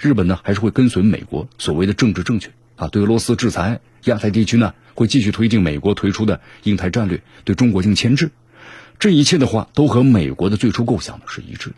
[0.00, 4.72] 日本呢还是会跟随美国所谓的政治正确啊，对俄罗斯制裁，亚太地区呢。
[4.94, 8.30] 会继续推进美国推出的印太战略，对中国进行牵制。
[8.98, 11.76] 这一切的话，都和美国的最初构想呢是一致的。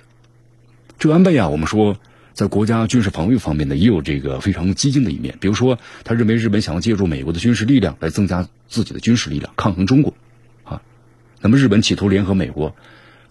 [1.00, 1.98] 这安倍啊，我们说
[2.32, 5.37] 在国家军事防御方面呢，也有这个非常激进的一面。
[5.40, 10.14] 比如说，他认为日本想要借助美国的军事力量来增加自己的军事力量，抗衡中国。
[10.62, 10.80] 啊，
[11.40, 12.76] 那么日本企图联合美国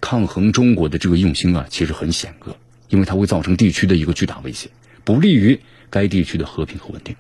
[0.01, 2.58] 抗衡中国的这个用心啊，其实很险恶，
[2.89, 4.69] 因为它会造成地区的一个巨大威胁，
[5.06, 7.15] 不利于该地区的和平和稳定。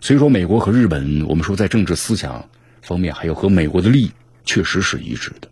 [0.00, 2.48] 所以说，美国和日本，我们说在政治思想
[2.82, 4.12] 方面，还有和美国的利益，
[4.44, 5.48] 确实是一致的。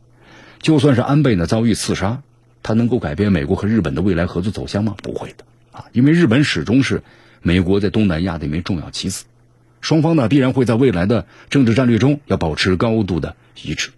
[0.60, 2.22] 就算是安倍呢遭遇刺杀，
[2.62, 4.94] 他能够改变美国和日本的未来合作走向吗？
[5.02, 7.02] 不会的啊，因为日本始终是
[7.42, 9.24] 美国在东南亚的一枚重要棋子，
[9.80, 13.90] 双方呢必然会在未来的政治战略中要保持高度的一致。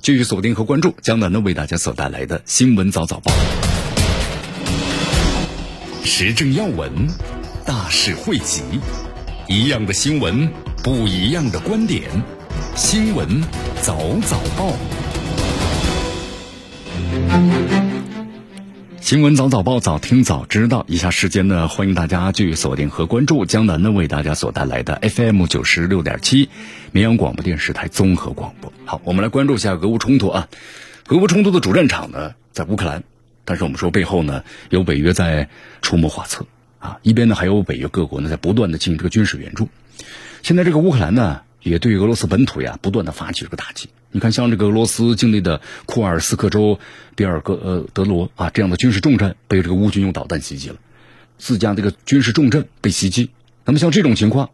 [0.00, 3.30] 继续锁定和关注江南呢为大家所带来的新闻早早报。
[6.12, 6.90] 时政要闻，
[7.64, 8.62] 大事汇集，
[9.46, 10.50] 一样的新闻，
[10.82, 12.02] 不一样的观点。
[12.74, 13.40] 新闻
[13.80, 13.96] 早
[14.26, 14.74] 早报，
[19.00, 20.84] 新闻早早报，早听早知道。
[20.88, 26.50] 以下时间呢，欢迎大家继续锁定和关注江南呢为大家所带来的 FM 九十六点七
[26.90, 28.72] 绵阳广播电视台综合广播。
[28.84, 30.48] 好，我们来关注一下俄乌冲突啊。
[31.06, 33.04] 俄乌冲突的主战场呢，在乌克兰。
[33.44, 35.48] 但是我们说背后呢，有北约在
[35.82, 36.46] 出谋划策
[36.78, 39.68] 啊，一边呢还有北约各国呢在不断的进行这个军事援助。
[40.42, 43.90] 现在这个乌克兰呢，也对俄罗斯本土呀不断的发起这个打击。
[44.12, 46.80] 你看，像这个俄罗斯境内的库尔斯克州
[47.14, 50.76] 比尔格呃德罗啊这样的军事重镇被这个乌军用导弹袭击了，
[51.38, 53.30] 自家这个军事重镇被袭击。
[53.64, 54.50] 那么像这种情况，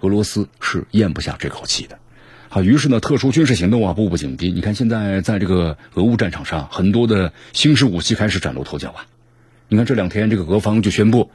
[0.00, 1.98] 俄罗斯是咽不下这口气的。
[2.48, 4.52] 啊，于是呢，特殊军事行动啊，步步紧逼。
[4.52, 9.06] 你看，现在在这个俄乌战场上，很多的新式武器开始崭露头角啊。
[9.68, 11.30] 你看这两天，这个俄方就宣布，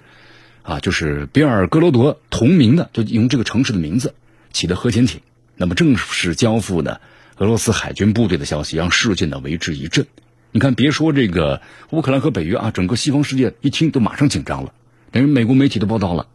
[0.64, 4.16] 啊，就是比尔格罗德同名的，就用这个城市的名字
[4.54, 5.20] 起的核潜艇，
[5.58, 7.02] 那么正式交付的
[7.36, 10.08] 俄罗斯海军部队的消息，让世界呢为之一振。
[10.52, 14.74] 你看，别说这个乌克兰和北约啊，整个西方世界一听都马上紧张了。
[15.12, 16.28] 等于美国媒体都报道了，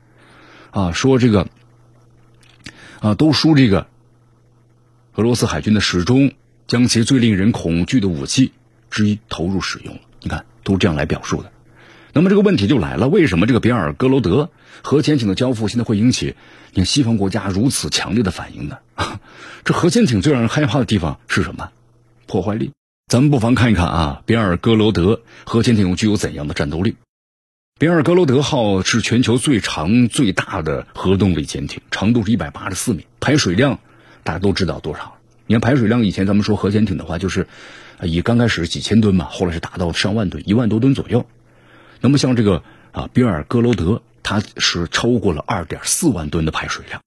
[0.70, 1.48] 啊，说这个，
[3.00, 3.86] 啊，都说这个。
[5.16, 6.32] 俄罗斯海军的始终
[6.66, 8.52] 将其最令人恐惧的武器
[8.90, 10.00] 之一投入使用了。
[10.20, 11.50] 你看，都这样来表述的。
[12.12, 14.50] 那么这个问题就来了：为什么这个比尔格罗德
[14.82, 16.34] 核潜艇的交付现在会引起
[16.74, 18.76] 你西方国家如此强烈的反应呢？
[19.64, 21.70] 这核潜艇最让人害怕的地方是什么？
[22.26, 22.72] 破坏力。
[23.06, 26.96] 咱们不妨看一看啊，比尔格罗德核潜艇具有怎样的战斗力？
[27.78, 33.80] 比尔格罗德号是全球最长最大的核动力潜艇，长度是一百八十四米，排水量。
[34.26, 35.14] 大家都知道多少？
[35.46, 37.46] 你看排水量，以前咱们说核潜艇的话，就是
[38.02, 41.24] 以刚开始几千吨嘛，后来是达到上万吨，一万多吨左右。
[42.00, 47.00] 那么像这个啊，比尔格罗德，它是超过了二点四万吨的排水量。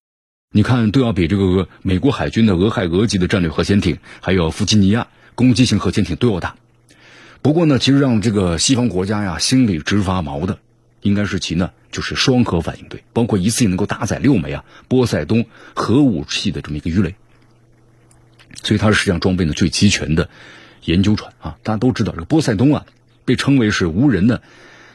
[0.51, 6.55] 你看都要比这个美国海军的俄亥俄级的战略核潜艇，还有弗吉尼亚攻击型核潜艇都要大。
[7.41, 10.59] 不过呢，其实让这个西方国家呀心里直发毛的，
[11.01, 11.71] 应该是其呢。
[11.91, 17.15] 就是双核反应堆，包括一次性能够搭载六枚啊波塞冬核武器的这么一个鱼雷，
[18.61, 20.29] 所以它是世界上装备的最齐全的
[20.83, 21.57] 研究船啊。
[21.63, 22.85] 大家都知道，这个波塞冬啊
[23.25, 24.43] 被称为是无人的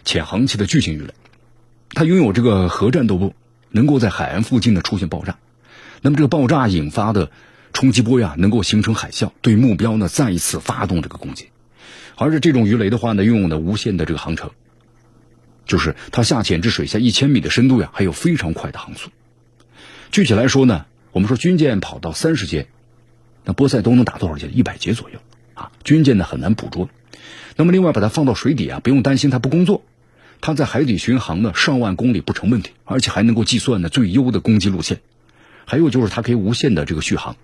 [0.04, 1.14] 潜航器的巨型鱼雷，
[1.94, 3.34] 它拥有这个核战斗部，
[3.70, 5.36] 能够在海岸附近呢出现爆炸，
[6.00, 7.32] 那么这个爆炸引发的
[7.72, 11.48] 冲击波呀，能够形成海啸，对目标呢再一次发动这个攻击。
[12.14, 14.52] 而且这种鱼雷的话呢，拥有呢无限的这个航程。
[15.66, 19.10] 就是它下潜至水下一千米的深度呀，还有非常快的航速。
[20.10, 22.68] 具体来说呢，我们说军舰跑到三十节，
[23.44, 24.48] 那波塞冬能打多少节？
[24.48, 25.18] 一百节左右
[25.54, 25.72] 啊。
[25.82, 26.88] 军舰呢很难捕捉。
[27.56, 29.84] 那么另外把它放到水底啊，不用担心它不工作，
[30.40, 35.00] 它在海底巡航呢上万公里不成问题，而且还能够计算呢最优的攻击路线。
[35.64, 37.36] 还有就是它可以无限的这个续航。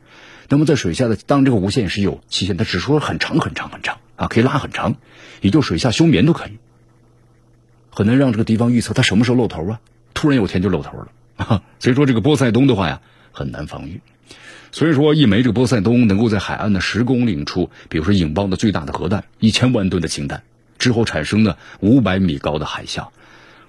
[0.49, 4.97] 那么在水下的，当这个无线是有期限，它只说很长很长很长啊，可以拉很长，
[5.41, 6.59] 也就水下休眠都可以。
[7.91, 9.81] 很难让这个敌方预测它什么时候露头啊，
[10.15, 11.63] 突然有天就露头了啊。
[11.79, 13.01] 所以说这个波塞冬的话呀，
[13.33, 14.01] 很难防御。
[14.73, 20.45] 所以说一枚这个波塞冬能够在海岸的十公里处，比如说引爆的最大的核弹一千万吨的氢弹
[20.79, 23.09] 之后产生的五百米高的海啸，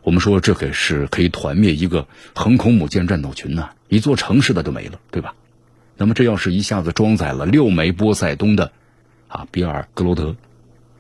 [0.04, 5.34] 我们说这可是可以团灭一个横空母舰战斗群呐，一座城市的都没了，对吧？
[5.98, 8.72] 那么这要是一下子装载了六枚波塞冬的
[9.28, 10.36] 啊比尔格罗德，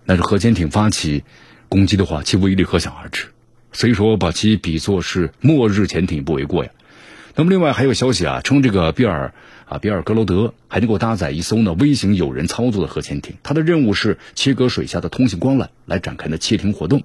[0.04, 1.24] 那是核潜艇发起
[1.72, 3.28] 攻击的话，其威力可想而知。
[3.72, 6.72] 所以说把其比作是末日潜艇不为过呀。
[7.36, 9.34] 那么另外还有消息啊，称这个比尔。
[9.72, 17.04] 啊，比尔格罗德还能够搭载一艘呢微型有人操作的核潜艇，它的任务是切割水下的通信光缆来展开呢窃听活动。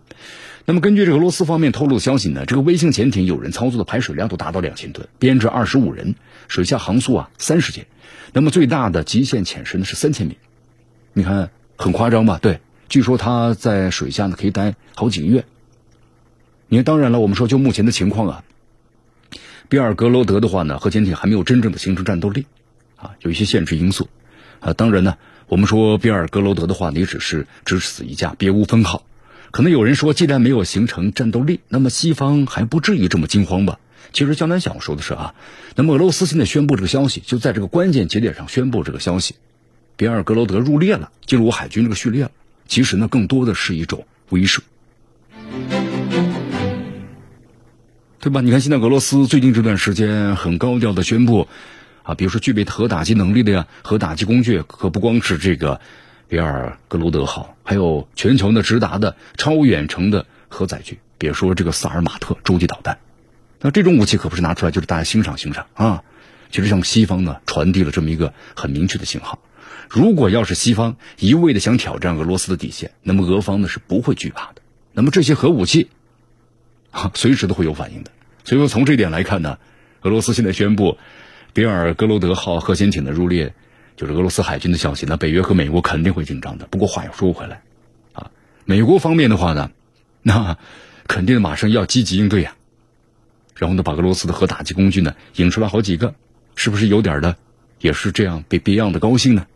[0.64, 6.16] 那么根据这个俄罗斯方面透露的消息呢，这个微型潜艇有人操作的排水量都达到两千吨，编制二十五人，
[6.48, 7.86] 水下航速啊三十节，
[8.32, 10.36] 那么最大的极限潜深是三千米。
[11.12, 12.40] 你看很夸张吧？
[12.42, 15.44] 对，据说他在水下呢可以待好几个月。
[16.68, 18.44] 你看，当然了，我们说就目前的情况啊。
[19.68, 22.46] 比尔格罗德的话呢，核潜艇还没有真正的形成战斗力，
[22.96, 24.08] 啊，有一些限制因素，
[24.60, 25.16] 啊，当然呢，
[25.48, 29.04] 我们说比尔格罗德的话，你只是只死一架，别无分号。
[29.50, 33.80] 可能有人说，既然没有形成战斗力，那么西方还不至于这么惊慌吧？
[34.12, 35.34] 其实江南想说的是啊，
[35.74, 39.34] 那么俄罗斯现在宣布这个消息，就在这个关键节点上宣布这个消息，
[39.96, 42.30] 比尔格罗德入列了，进入海军这个序列了。
[42.66, 44.60] 其实呢，更多的是一种威慑。
[48.20, 48.40] 对吧？
[48.40, 51.46] 你看，现在俄罗斯最近这段时间很高调的宣布，
[52.02, 55.80] 啊，比如说具备核打击能力的呀，核打击工具可不光是这个
[56.26, 62.98] 比尔格罗德号，还有全球呢直达的超远程的核载具，别说这个萨尔马特洲际导弹，
[63.60, 66.02] 那这种武器可不是拿出来就是大家欣赏欣赏啊，
[66.50, 69.38] 其实向西方呢传递了这么一个很明确的信号，
[69.88, 75.88] 如果要是西方一味的想挑战俄罗斯的底线，那么俄方呢是不会惧怕的，那么这些核武器，
[76.90, 78.10] 啊， 随时都会有反应的。
[78.44, 79.58] 所以说，从这点来看呢，
[80.02, 80.98] 俄罗斯现在宣布
[81.52, 83.54] 比尔格罗德号核潜艇的入列，
[83.96, 85.06] 就是俄罗斯海军的消息。
[85.06, 86.66] 那北约和美国肯定会紧张的。
[86.66, 87.62] 不过话又说回来，
[88.12, 88.30] 啊，
[88.64, 89.70] 美国方面的话呢，
[90.22, 90.58] 那
[91.06, 92.56] 肯定马上要积极应对呀。
[93.54, 96.14] 然后呢，把俄罗斯的核打击工具呢引出来好几个，
[96.56, 97.36] 是不是有点的，
[97.80, 99.46] 也是这样别别样的高兴呢？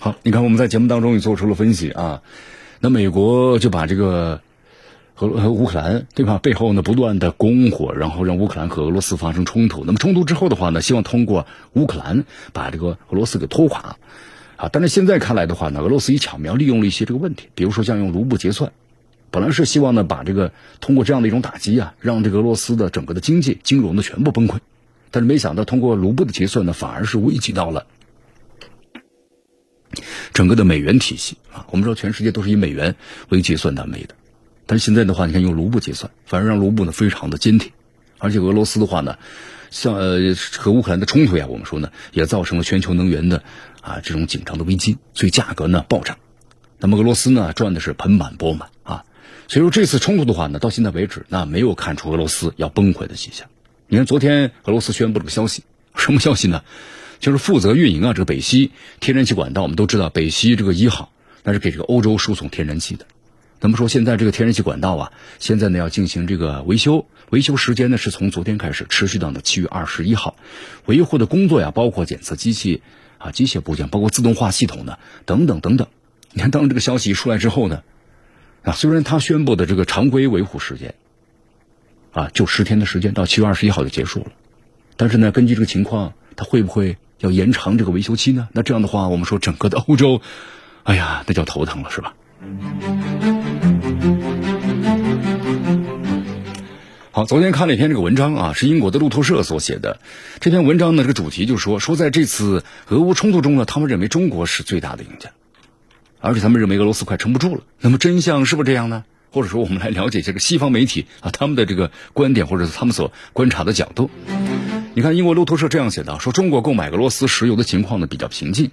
[0.00, 2.20] 好，你看我们在节目当中也做出了分析啊，
[2.80, 4.42] 那美国就把这个
[5.14, 9.82] 和和乌克兰对吧背后呢不断的拱火，然后让乌克兰和俄罗斯发生冲突。
[9.86, 13.96] 那么冲突之后的话呢，希望通过乌克兰把这个俄罗斯给拖垮
[14.56, 14.68] 啊。
[14.70, 18.72] 但是现在看来的话呢，俄罗斯也巧妙利用了一些这个问题，比如说像用卢布结算，
[19.34, 24.58] 本来是希望呢把这个通过这样的一种打击啊，让这个俄罗斯的整个的经济金融的全部崩溃，
[25.10, 27.84] 但是没想到通过卢布的结算呢，反而是危及到了。
[30.32, 32.94] 整个的美元体系啊，我们说全世界都是以美元
[33.28, 34.14] 为结算单位的，
[34.66, 37.72] 但是现在的话，你看用卢布结算，反而让卢布呢非常的坚挺，
[38.18, 39.18] 而且俄罗斯的话呢，
[39.72, 40.20] 像呃
[40.58, 43.42] 和乌克兰的冲突呀，我们说呢也造成了全球能源的
[43.80, 46.18] 啊这种紧张的危机，所以价格呢暴涨，
[46.78, 49.04] 那么俄罗斯呢赚的是盆满钵满啊，
[49.48, 53.48] 所以说这次冲突的话呢，到现在为止那没有看出俄罗斯要崩溃的迹象。
[53.88, 55.62] 你看昨天俄罗斯宣布了个消息，
[55.94, 56.62] 什么消息呢？
[57.20, 63.06] 就是负责运营啊，这个北溪天然气管道，我们都知道北溪这个一号，那是给这个欧洲输送天然气的。
[63.60, 70.36] 那么说现在这个天然气管道啊，现在呢要进行这个维修，维修时间呢是从昨天开始，持续到呢七月二十一号。
[70.86, 72.82] 维护的工作呀，包括检测机器
[73.18, 75.88] 啊、机械部件，包括自动化系统呢，等等等等。
[76.32, 77.82] 你看，当这个消息一出来之后呢，
[78.64, 80.94] 啊，虽然他宣布的这个常规维护时间
[82.12, 84.32] 啊，就十天的时间，到七月二十一号就结束了，
[84.96, 86.96] 但是呢，根据这个情况，他会不会？
[87.20, 88.48] 要延长这个维修期呢？
[88.52, 90.20] 那这样的话，我们说整个的欧洲，
[90.82, 92.12] 哎呀，那叫头疼了，是吧？
[97.12, 100.00] 好，昨天看了一篇这个文章啊，是英国的路透社所写的。
[100.40, 105.30] 这篇文章呢，这个主题就说，说在这次俄乌冲突中呢，他们认为中国是最大的赢家，
[106.24, 107.62] 而且他们认为俄罗斯快撑不住了。
[107.80, 109.04] 那么真相是不是这样呢？
[109.30, 114.10] 或者说我们来了解这个西方媒体啊他们的这个观点，或者是他们所观察的角度。
[114.94, 118.70] 你看，英国路透社这样写道：说中国购买俄罗斯石油的情况呢比较平静，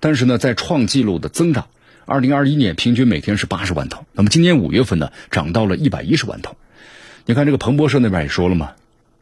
[0.00, 1.66] 但是呢在创纪录的增长。
[2.04, 6.56] 二零二一年平均每天是八十万桶，那么今年五月份呢涨到了一百一十万桶。
[7.24, 8.72] 你看这个彭博社那边也说了嘛，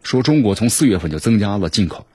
[0.02, 2.06] 说中国从四月份就增加了进口。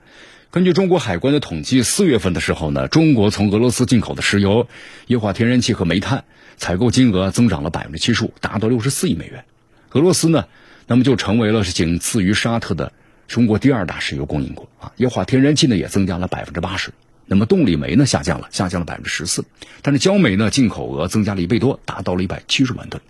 [0.52, 4.70] 根据中国海关的统计，四月份的时候呢，中国从俄罗斯进口的石油、
[5.08, 6.24] 液化天然气和煤炭
[6.56, 9.44] 采购金额增长了百分之七十五，达到六十四亿美元。
[9.92, 10.46] 俄罗斯呢，
[10.88, 12.94] 那么就成为了是仅次于沙特的
[13.28, 14.94] 中国第二大石油供应国啊。
[14.96, 16.92] 液化天然气呢也增加了百分之八十，
[17.26, 19.44] 那么动力煤呢下降了，下降了百分之十四。
[19.82, 23.02] 但是焦煤呢进口额增加了一倍多，达到了一百七十万吨。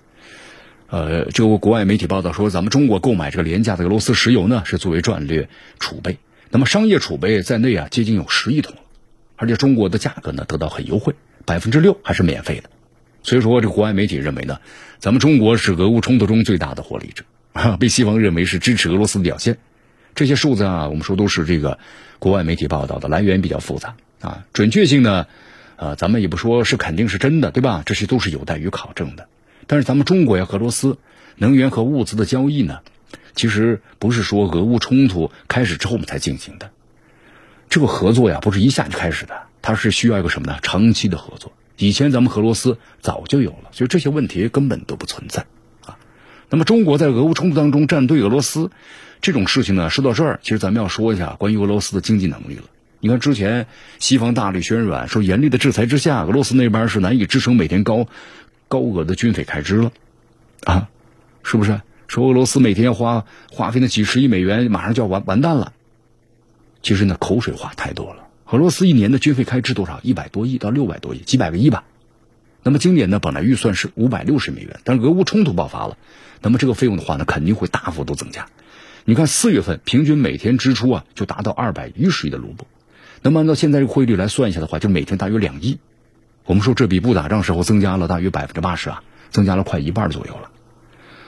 [0.87, 5.47] 呃，这个国外媒体报道说，咱们中国购买这个廉价的俄罗斯石油呢，是作为战略
[5.79, 6.17] 储备。
[6.49, 8.75] 那么商业储备在内啊，接近有十亿桶，
[9.35, 12.69] 而且中国的价格呢得到很优惠，百分之六还是免费的。
[13.23, 14.59] 所以说，这国外媒体认为呢，
[14.99, 17.23] 咱们中国是俄乌冲突中最大的获利者，
[17.79, 19.57] 被西方认为是支持俄罗斯的表现。
[20.13, 21.79] 这些数字啊，我们说都是这个
[22.19, 25.25] 国外媒体报道的，来源比较复杂啊，准确性呢，
[25.75, 27.81] 呃，咱们也不说是肯定是真的，对吧？
[27.85, 29.27] 这些都是有待于考证的。
[29.67, 30.99] 但是咱们中国呀，俄罗斯
[31.35, 32.79] 能源和物资的交易呢？
[33.35, 36.71] 其实不是说俄乌冲突开始之后我们才进行的，
[37.69, 40.57] 这个合作呀不是一下就开始的，它是需要一个什么呢？
[40.61, 41.51] 长期的合作。
[41.77, 45.45] 以前咱们俄罗斯早就有了，所以这些问题根本都不存在
[45.85, 45.97] 啊。
[46.49, 48.71] 那么中国在俄乌冲突当中站队俄罗斯
[49.19, 52.63] 这种事情呢，说到这儿，其实咱们要说一下关于俄罗斯的经济能力了。
[53.01, 53.67] 你看之前
[53.99, 58.07] 西方大力宣软，说严厉的制裁之下，俄罗斯那边是难以支撑每天高
[58.69, 59.91] 高额的军费开支了
[60.63, 60.87] 啊，
[61.43, 61.81] 是不是？
[62.15, 65.73] 说俄罗斯每天花花费那几十亿美元，马上就要完完蛋了。
[66.81, 68.29] 其实呢，口水话太多了。
[68.45, 69.99] 俄罗斯一年的军费开支多少？
[70.01, 71.83] 一百多亿到六百多亿，几百个亿吧。
[72.63, 75.97] 那么今年呢，本来预算是五百六十美元，但是俄乌冲突爆发了，
[76.41, 78.47] 那么这个费用的话呢，肯定会大幅度增加。
[79.03, 82.65] 你看四月份平均每天支出啊，就达到二百一十亿的卢布。
[83.23, 85.79] 那么按照现在这个汇率来算一下的话，就每天大约两亿。
[86.45, 90.51] 我们说这比不打仗时候增加了大约百分之八十啊，增加了快一半左右了。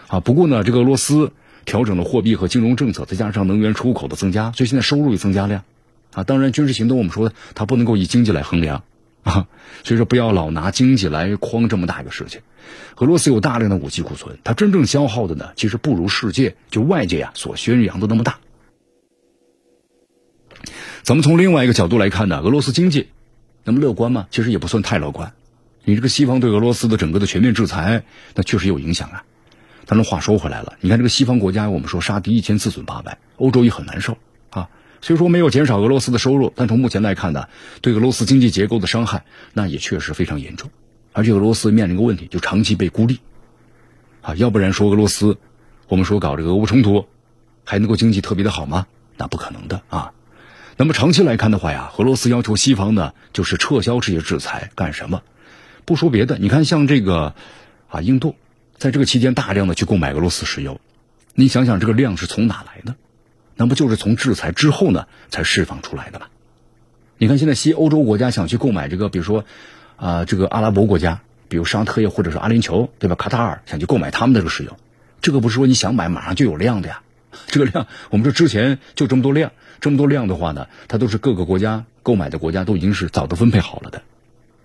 [0.07, 1.31] 啊，不过呢，这个俄罗斯
[1.65, 5.63] 调整了货币和金融政策，再加上能源出口的增加，所以现在收入也增加了呀。
[6.13, 8.83] 啊，当然军事行动我们说它不能够以经济来衡量
[9.23, 9.47] 啊，
[9.83, 12.41] 所以说不要老拿经济来框这么大一个事情。
[12.95, 18.39] 俄罗斯有大量的武器库存，它真正消耗的呢，其实不如世界就外界呀所宣扬的那么大。
[21.03, 23.09] 咱们从另外一个角度来看呢，俄罗斯经济
[23.65, 24.27] 那么乐观吗？
[24.31, 25.33] 其实也不算太乐观。
[25.83, 28.03] 你这个西方对俄罗斯的整个的全面制裁，
[28.35, 29.23] 那确实有影响啊。
[29.89, 34.17] 但是话说回来了，你看这个西方国家，我们说杀敌一千自损八百，欧洲也很难受
[34.49, 34.69] 啊。
[35.01, 37.47] 虽说没有减少俄罗斯的收入，但从目前来看呢，
[37.81, 39.23] 对俄罗斯经济结构的伤害，
[39.53, 40.69] 那也确实非常严重。
[41.13, 43.19] 而且俄罗斯面临一个问题，就长期被孤立
[44.21, 44.35] 啊。
[44.35, 45.37] 要不然说俄罗斯，
[45.87, 47.05] 我们说搞这个俄乌冲突，
[47.63, 48.87] 还能够经济特别的好吗？
[49.15, 50.11] 那不可能的啊。
[50.75, 55.23] 那么长期来看的话呀，俄罗斯要求西方呢，就是撤销这些制裁，干什么？
[55.85, 57.33] 不说别的，你看像这个
[57.87, 58.35] 啊，印度。
[58.77, 60.79] 在这个期间，大量的去购买俄罗斯石油，
[61.33, 62.95] 你想想这个量是从哪来的？
[63.55, 66.27] 那不就是从制裁之后呢才释放出来的吗？
[67.17, 69.45] 你看现在西欧洲国家想去购买这个，比如说
[69.95, 73.15] 啊，这个阿拉伯国家，比如沙特呀，或者是阿联酋，对吧？
[73.15, 74.77] 卡塔尔想去购买他们的这个石油，
[75.21, 77.01] 这个不是说你想买马上就有量的呀。
[77.47, 84.03] 这个量，我们说之前就这么多量，这么多量的话呢，它都是各个国家购买的国家都已经是早都分配好了的，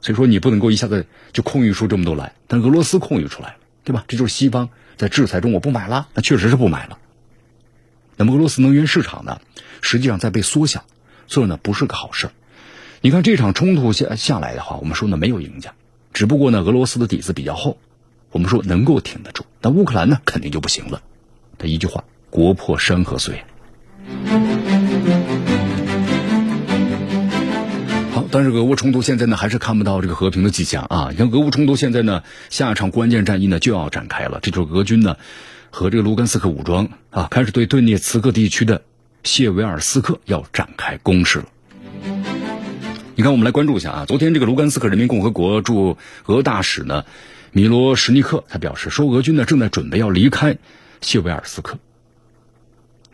[0.03, 2.35] 所以说你不能够一下子就空运出这么多来。
[2.47, 3.57] 但俄罗斯空运出来了。
[3.85, 4.05] 对吧？
[4.09, 6.99] 这就是西方在制裁中，我不买了，那确实是不买了。
[8.17, 9.41] 那么俄罗斯能源市场呢，
[9.81, 10.85] 实际上在被缩小，
[11.27, 12.31] 所以呢不是个好事
[13.01, 15.75] 你看这场冲突下下来的话，我们说呢没有赢家，
[16.13, 17.79] 只不过呢俄罗斯的底子比较厚，
[18.31, 19.45] 我们说能够挺得住。
[19.61, 21.03] 但乌克兰呢肯定就不行了。
[21.59, 23.43] 他一句话：国破山河碎。
[28.33, 31.09] 但是俄乌冲突现在呢，还是看不到这个和平的迹象啊！
[31.11, 35.19] 你看俄乌冲突现在呢，下一场关键战役呢就要展开了，这就是俄军呢
[35.69, 38.81] 和这个卢甘斯克武装啊，开始对顿涅茨克地区的
[39.23, 41.45] 谢维尔斯克要展开攻势了。
[43.15, 47.05] 你看，我们来关注一下啊，昨天这个卢甘斯克人民共和国驻俄大使呢
[47.51, 50.57] 米罗什尼克他表示说，俄军呢正在准备要离开
[51.03, 51.79] 谢维尔斯克。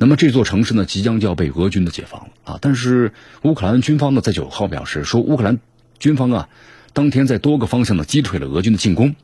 [0.00, 2.58] 那么这座城市呢，即将就要被俄军的解放了啊！
[2.62, 5.58] 但是乌克兰军方呢，在九号表示说，乌克兰
[5.98, 6.48] 军方啊，
[6.92, 9.16] 当天在多个方向呢击退了俄军的进攻，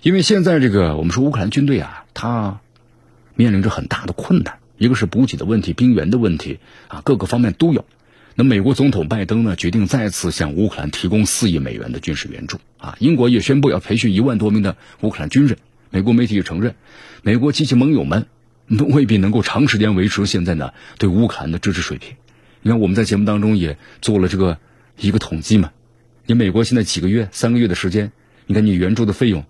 [0.00, 2.60] 因为现在这个我们说乌克兰军队啊，他
[3.34, 7.84] 面临着很大的困难，一个是补给的问题、兵员的问题啊，各个方面都有。
[8.36, 12.96] 那美国总统拜登呢，决定再次向乌克兰提供四亿美元的军事援助啊！
[12.98, 15.58] 英国也宣布要培训一万多名的乌克兰军人，
[15.90, 16.76] 美国媒体也承认，
[17.22, 18.26] 美国及其盟友们
[18.88, 22.16] 未必能够长时间维持现在呢对乌克兰的支持水平。
[22.62, 24.58] 你看，我们在节目当中也做了这个
[24.96, 25.72] 一个统计嘛。
[26.26, 28.12] 你美国现在几个月、三个月的时间，
[28.46, 29.44] 你看你援助的费用，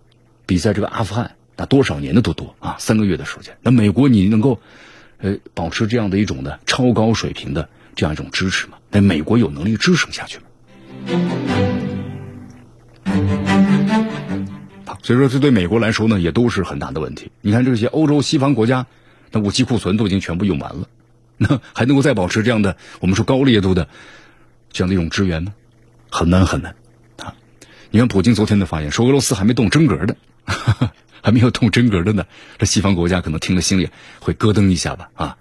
[0.46, 2.76] 比在这个阿富汗那多少年的都多啊！
[2.78, 4.60] 三个月的时间，那美国你能够，
[5.18, 8.78] 呃，保持这样的一种的超高水平的这样一种支持吗？
[8.90, 10.44] 那美国有能力支撑下去吗？
[15.02, 17.30] 所以说这对美国来说呢，也都是很大的问题。
[17.42, 18.86] 你看这些欧洲西方国家，
[19.32, 20.88] 那武器库存都已经全部用完了，
[21.38, 23.88] 那还能够再保持这样的我们说高烈度的
[24.70, 25.54] 这样的一种支援吗？
[26.10, 26.74] 很难很难，
[27.18, 27.34] 啊！
[27.90, 30.16] 你看普京昨天的发言，说俄罗斯还没动真格的，
[31.22, 32.26] 还没有动真格的呢。
[32.58, 33.88] 这西方国家可能听了心里
[34.20, 35.10] 会咯噔一下吧？
[35.14, 35.36] 啊！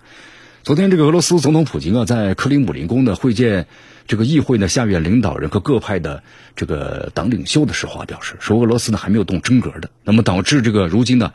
[0.63, 3.67] 昨天这个俄罗斯总统普京啊，在克里姆林宫呢会见
[4.07, 6.23] 这个议会呢下院领导人和各派的
[6.55, 9.89] 这个党领袖的时候啊，表示说俄罗斯呢还没有动真格的。
[10.03, 11.33] 那么导致这个如今呢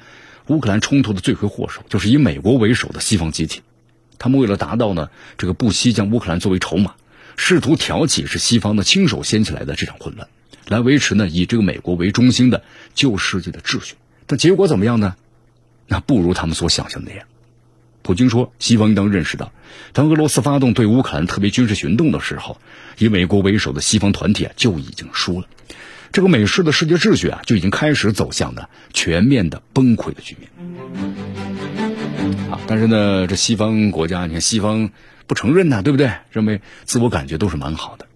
[0.49, 3.62] 乌克兰冲突的罪魁祸首就是以美国为首的西方集体，
[4.18, 6.94] 他们为了达到呢这个不惜将乌克兰作为筹码。
[7.38, 10.26] 试图挑起是西方的亲手掀起来的这场混乱，
[10.68, 12.62] 来维持呢以这个美国为中心的
[12.94, 15.16] 旧世界的秩序，但结果怎么样呢？
[15.86, 17.26] 那不如他们所想象的那样。
[18.01, 19.53] 普京说，西方应当认识到，
[19.92, 22.59] 当俄罗斯发动对乌克兰特别军事行动的时候，
[22.99, 25.47] 以美国为首的西方团体啊就已经输了，
[26.17, 30.51] 这个美式的世界秩序啊就已经开始走向了全面的崩溃的局面。
[32.51, 34.89] 啊，但是呢，这西方国家，你看西方。
[35.27, 36.11] 不承认呢，对不对？
[36.31, 38.07] 认为自我感觉都是蛮好的。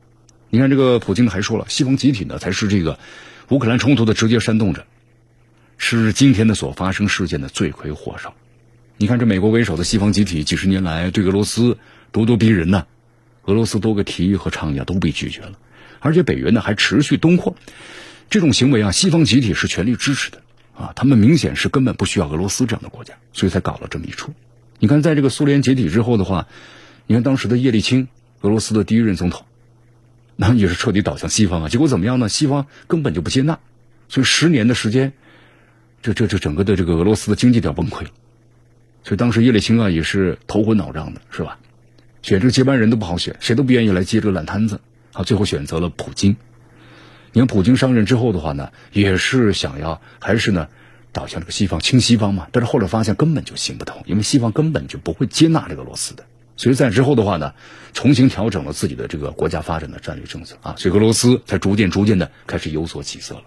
[0.48, 2.98] 你看这个普京还说了，西方集体呢才是这个
[3.50, 4.86] 乌克兰冲突的直接煽动者，
[5.76, 8.32] 是今天的所发生事件的罪魁祸首。
[8.96, 11.76] 你看这美国为首的西方集体几十年来对俄罗斯
[12.14, 12.86] 咄咄逼人呢，
[13.44, 15.52] 俄罗斯多个提议和倡议啊都被拒绝了，
[16.00, 17.56] 而且北约呢还持续东扩，
[18.28, 20.42] 这种行为啊西方集体是全力支持的
[20.74, 24.34] 啊，他们明显是根本不需要俄罗斯这样的国家，所以才搞了这么一出。
[24.78, 26.48] 你看在这个苏联解体之后的话。
[27.06, 28.06] 你看当时的叶利钦，
[28.42, 29.44] 俄罗斯的第一任总统，
[30.36, 31.68] 那也是彻底倒向西方啊。
[31.68, 32.28] 结果怎么样呢？
[32.28, 33.58] 西方根本就不接纳，
[34.08, 35.12] 所以十年的时间，
[36.02, 38.10] 这这这整个的这个俄罗斯的经济都要崩溃了。
[39.02, 41.58] 所以当时叶利钦啊也是头昏脑胀的，是吧？
[42.22, 44.80] 选这个接班人都不好选，谁都不愿意来接这个烂摊子。
[45.12, 46.36] 啊，最后选择了普京。
[47.32, 50.68] 你看普京上任之后的话呢，也是想要还是呢
[51.12, 52.48] 倒向这个西方亲西方嘛。
[52.52, 56.24] 但是后来发现根本就行不通，因为西方根本就不会接纳这个俄罗斯的。
[56.56, 57.54] 所以在之后的话呢，
[57.94, 63.42] 重新调整了自己的这个国家发展的战略政策啊，所以俄罗斯才逐渐逐渐的开始有所起色了。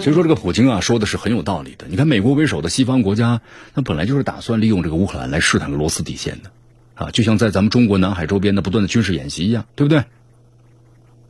[0.00, 1.86] 所以说这个普京啊说的是很有道理的。
[1.88, 3.40] 你看美国为首的西方国家，
[3.74, 6.50] 那本来就是打算利用这个乌克兰来试探俄罗斯底线的
[6.94, 10.04] 啊，就像在咱们中国南海周边的不断的军事演习一样，对不对？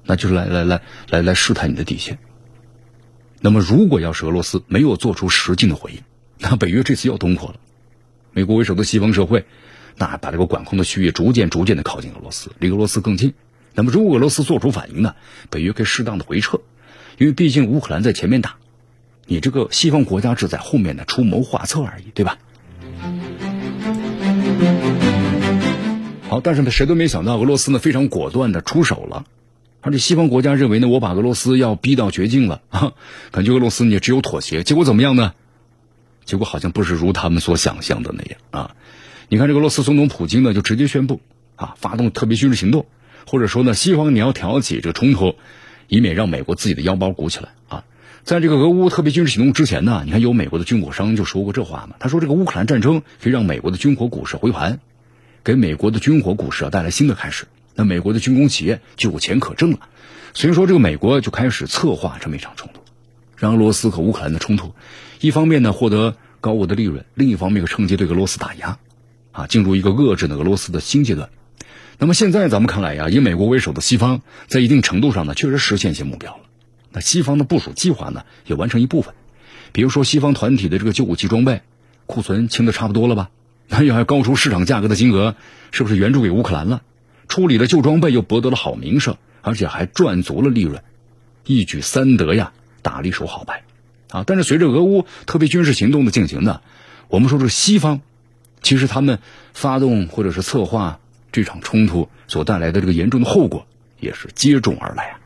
[0.04, 2.18] 那就是来来来来来试探你的底线。
[3.40, 6.00] 那么如果要是俄罗斯没有做出实际的回应，
[6.38, 7.56] 那北约这次要东扩了。
[8.32, 9.46] 美国为首的西方社会，
[9.96, 13.32] 那把这个管控的区域逐渐、逐渐的靠近俄罗斯，离俄罗斯更近。
[13.74, 15.14] 那么，如果俄罗斯做出反应呢？
[15.50, 16.60] 北约可以适当的回撤，
[17.18, 18.56] 因为毕竟乌克兰在前面打，
[19.26, 22.38] 你这个西方国家只在后面呢出谋划策而已，对吧？
[26.42, 29.26] 但是呢，谁都没想到俄罗斯呢非常果断的出手了，
[29.80, 32.92] 而且西方国家认为呢，我把俄罗斯要逼到绝境了啊，
[33.30, 35.34] 感觉俄罗斯你只有妥协，结果怎么样呢？
[36.24, 38.76] 结果好像不是如他们所想象的那样啊！
[39.28, 41.20] 你看，这个俄罗斯总统普京呢，就直接宣布
[41.56, 42.86] 啊，发动特别军事行动，
[43.26, 45.34] 或者说呢，西方你要挑起这个冲突，
[45.88, 47.84] 以免让美国自己的腰包鼓起来啊！
[48.22, 54.80] 在这个俄乌特别军事行动之前呢，你看有美国的军火商就说过这话嘛，他说这个乌克兰战争可以让美国的军火股市回盘，
[55.44, 59.78] 给美国的军火股市啊带来新的开始，那美国的军工企业就有钱可挣了，
[60.32, 62.80] 所以说这个美国就开始策划这么一场冲突。
[63.36, 64.72] 让俄罗斯和乌克兰的冲突，
[65.20, 68.78] 一方面呢获得高额的利润，另一方面又趁机对俄罗斯打压，
[69.32, 71.28] 啊，进入一个遏制的俄罗斯的新阶段。
[71.98, 76.40] 那么现在咱们看来呀，以美国为首的西方在一定程度上呢，确实实现一些目标了。
[76.90, 79.14] 那西方的部署计划呢，也完成一部分。
[79.72, 81.60] 比如说，西方团体的这个旧武器装备
[82.06, 83.30] 库存清的差不多了吧？
[83.68, 85.36] 那又还高出市场价格的金额，
[85.72, 86.82] 是不是援助给乌克兰了？
[87.26, 90.82] 处理了旧装备，又博得了好名声，而且还赚足了利润，
[91.46, 92.52] 一举三得呀！
[92.82, 93.62] 打了一手好牌，
[94.10, 94.24] 啊！
[94.26, 96.60] 但是随着俄乌特别军事行动的进行呢，
[97.08, 98.02] 我们说这西方，
[98.60, 99.18] 其实他们
[99.54, 101.00] 发动或者是策划
[101.32, 103.66] 这场冲突所带来的这个严重的后果，
[103.98, 105.20] 也是接踵而来啊。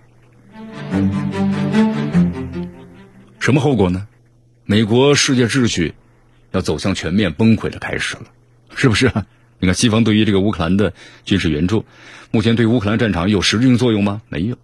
[3.41, 4.07] 什么后果呢？
[4.65, 5.95] 美国世界秩序
[6.53, 8.25] 要走向全面崩溃的开始了，
[8.75, 9.13] 是不是？
[9.61, 10.93] 你看西方对于这个乌克兰的
[11.25, 11.85] 军事援助，
[12.31, 14.23] 目前对乌克兰战场有实质性作用吗？
[14.29, 14.57] 没有，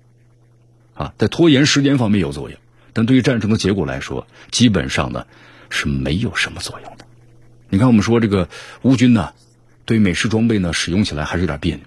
[0.95, 2.59] 啊，在拖延时间方面有作用。
[2.93, 5.26] 但对于战争的结果来说，基本上呢
[5.68, 7.05] 是没有什么作用的。
[7.68, 8.49] 你看，我们说这个
[8.82, 9.32] 乌军呢，
[9.85, 11.82] 对美式装备呢使用起来还是有点别扭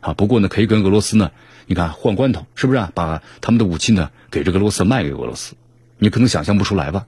[0.00, 0.12] 啊。
[0.12, 1.30] 不过呢，可以跟俄罗斯呢，
[1.64, 2.92] 你看换罐头，是不是啊？
[2.94, 5.54] 把他们的武器呢给这个俄罗斯卖给俄罗斯，
[5.96, 7.06] 你可能想象不出来吧？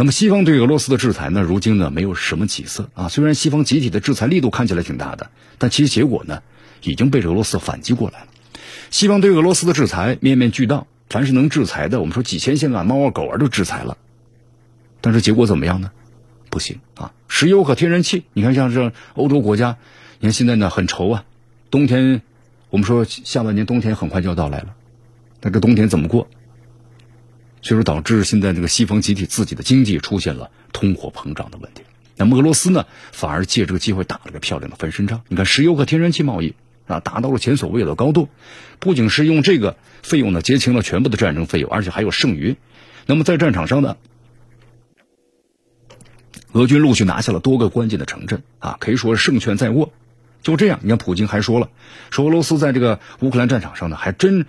[0.00, 3.08] 那么西方对俄罗斯的制裁呢，如今呢没有什么起色啊。
[3.08, 5.28] 虽然西方集体的制裁力度看起来挺大的，
[5.58, 6.40] 但其实结果呢
[6.82, 8.26] 已经被俄罗斯反击过来了。
[8.92, 13.98] 西方对俄罗斯的制裁面面俱到，凡是能制裁的，我们说几千线啊，猫啊狗儿都制裁了。
[15.00, 15.90] 但是结果怎么样呢？
[16.48, 17.12] 不行啊！
[17.26, 19.78] 石油和天然气，你看像这欧洲国家，
[20.20, 21.24] 你看现在呢很愁啊。
[21.72, 22.22] 冬天，
[22.70, 24.76] 我们说下半年冬天很快就要到来了，
[25.42, 26.28] 那这冬天怎么过？
[27.62, 31.82] 所以说导致现在这个西方集体自己的经济出现了通货膨胀的问题。
[32.16, 35.22] 那么俄罗斯呢，反而借这个机会打了个漂亮的翻身仗。
[35.28, 36.54] 你看石油和天然气贸易。
[36.88, 38.30] 啊，达到了前所未有的高度，
[38.78, 42.56] 不仅是用这个费用呢结清了全部的战争费用，而且还有剩余。
[43.04, 43.98] 那么在战场上呢，
[46.52, 49.92] 俄军陆续拿下了多个关键的城镇啊，可以说是胜券在握。
[50.40, 51.68] 就这样，你看普京还说了，
[52.10, 54.46] 说俄罗斯在这个乌克兰战场上呢，还真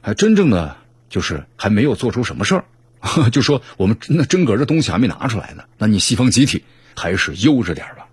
[0.00, 0.78] 还真正的
[1.12, 2.64] 就是还没有做出什么事儿，
[3.30, 5.64] 就说我们那真格的东西还没拿出来呢。
[5.76, 6.64] 那你西方集体
[6.96, 8.08] 还是悠着点吧。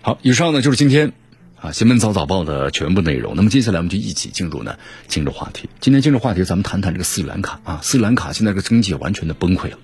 [0.00, 1.12] 好，以上呢就是今天
[1.60, 3.36] 啊《新闻早早报》的全部内容。
[3.36, 5.68] 那么接下来我们就一起进入呢今日话题。
[5.80, 7.80] 今天今日话题，咱们谈谈这个斯里兰卡啊。
[7.82, 9.78] 斯里兰卡现在这个经济完全的崩溃了。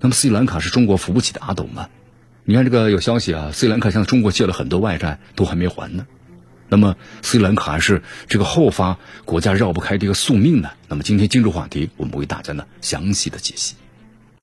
[0.00, 1.88] 那么斯里兰卡是中国扶不起的阿斗吗？
[2.48, 6.06] 你看这个有消息啊，斯里兰卡向中国借了很多外债，都还没还呢。
[6.68, 10.70] 那么斯里兰卡是这个后发国家绕不开这个宿命呢？
[10.86, 13.74] 那么今天今日话题，我们为大家呢详细的解析。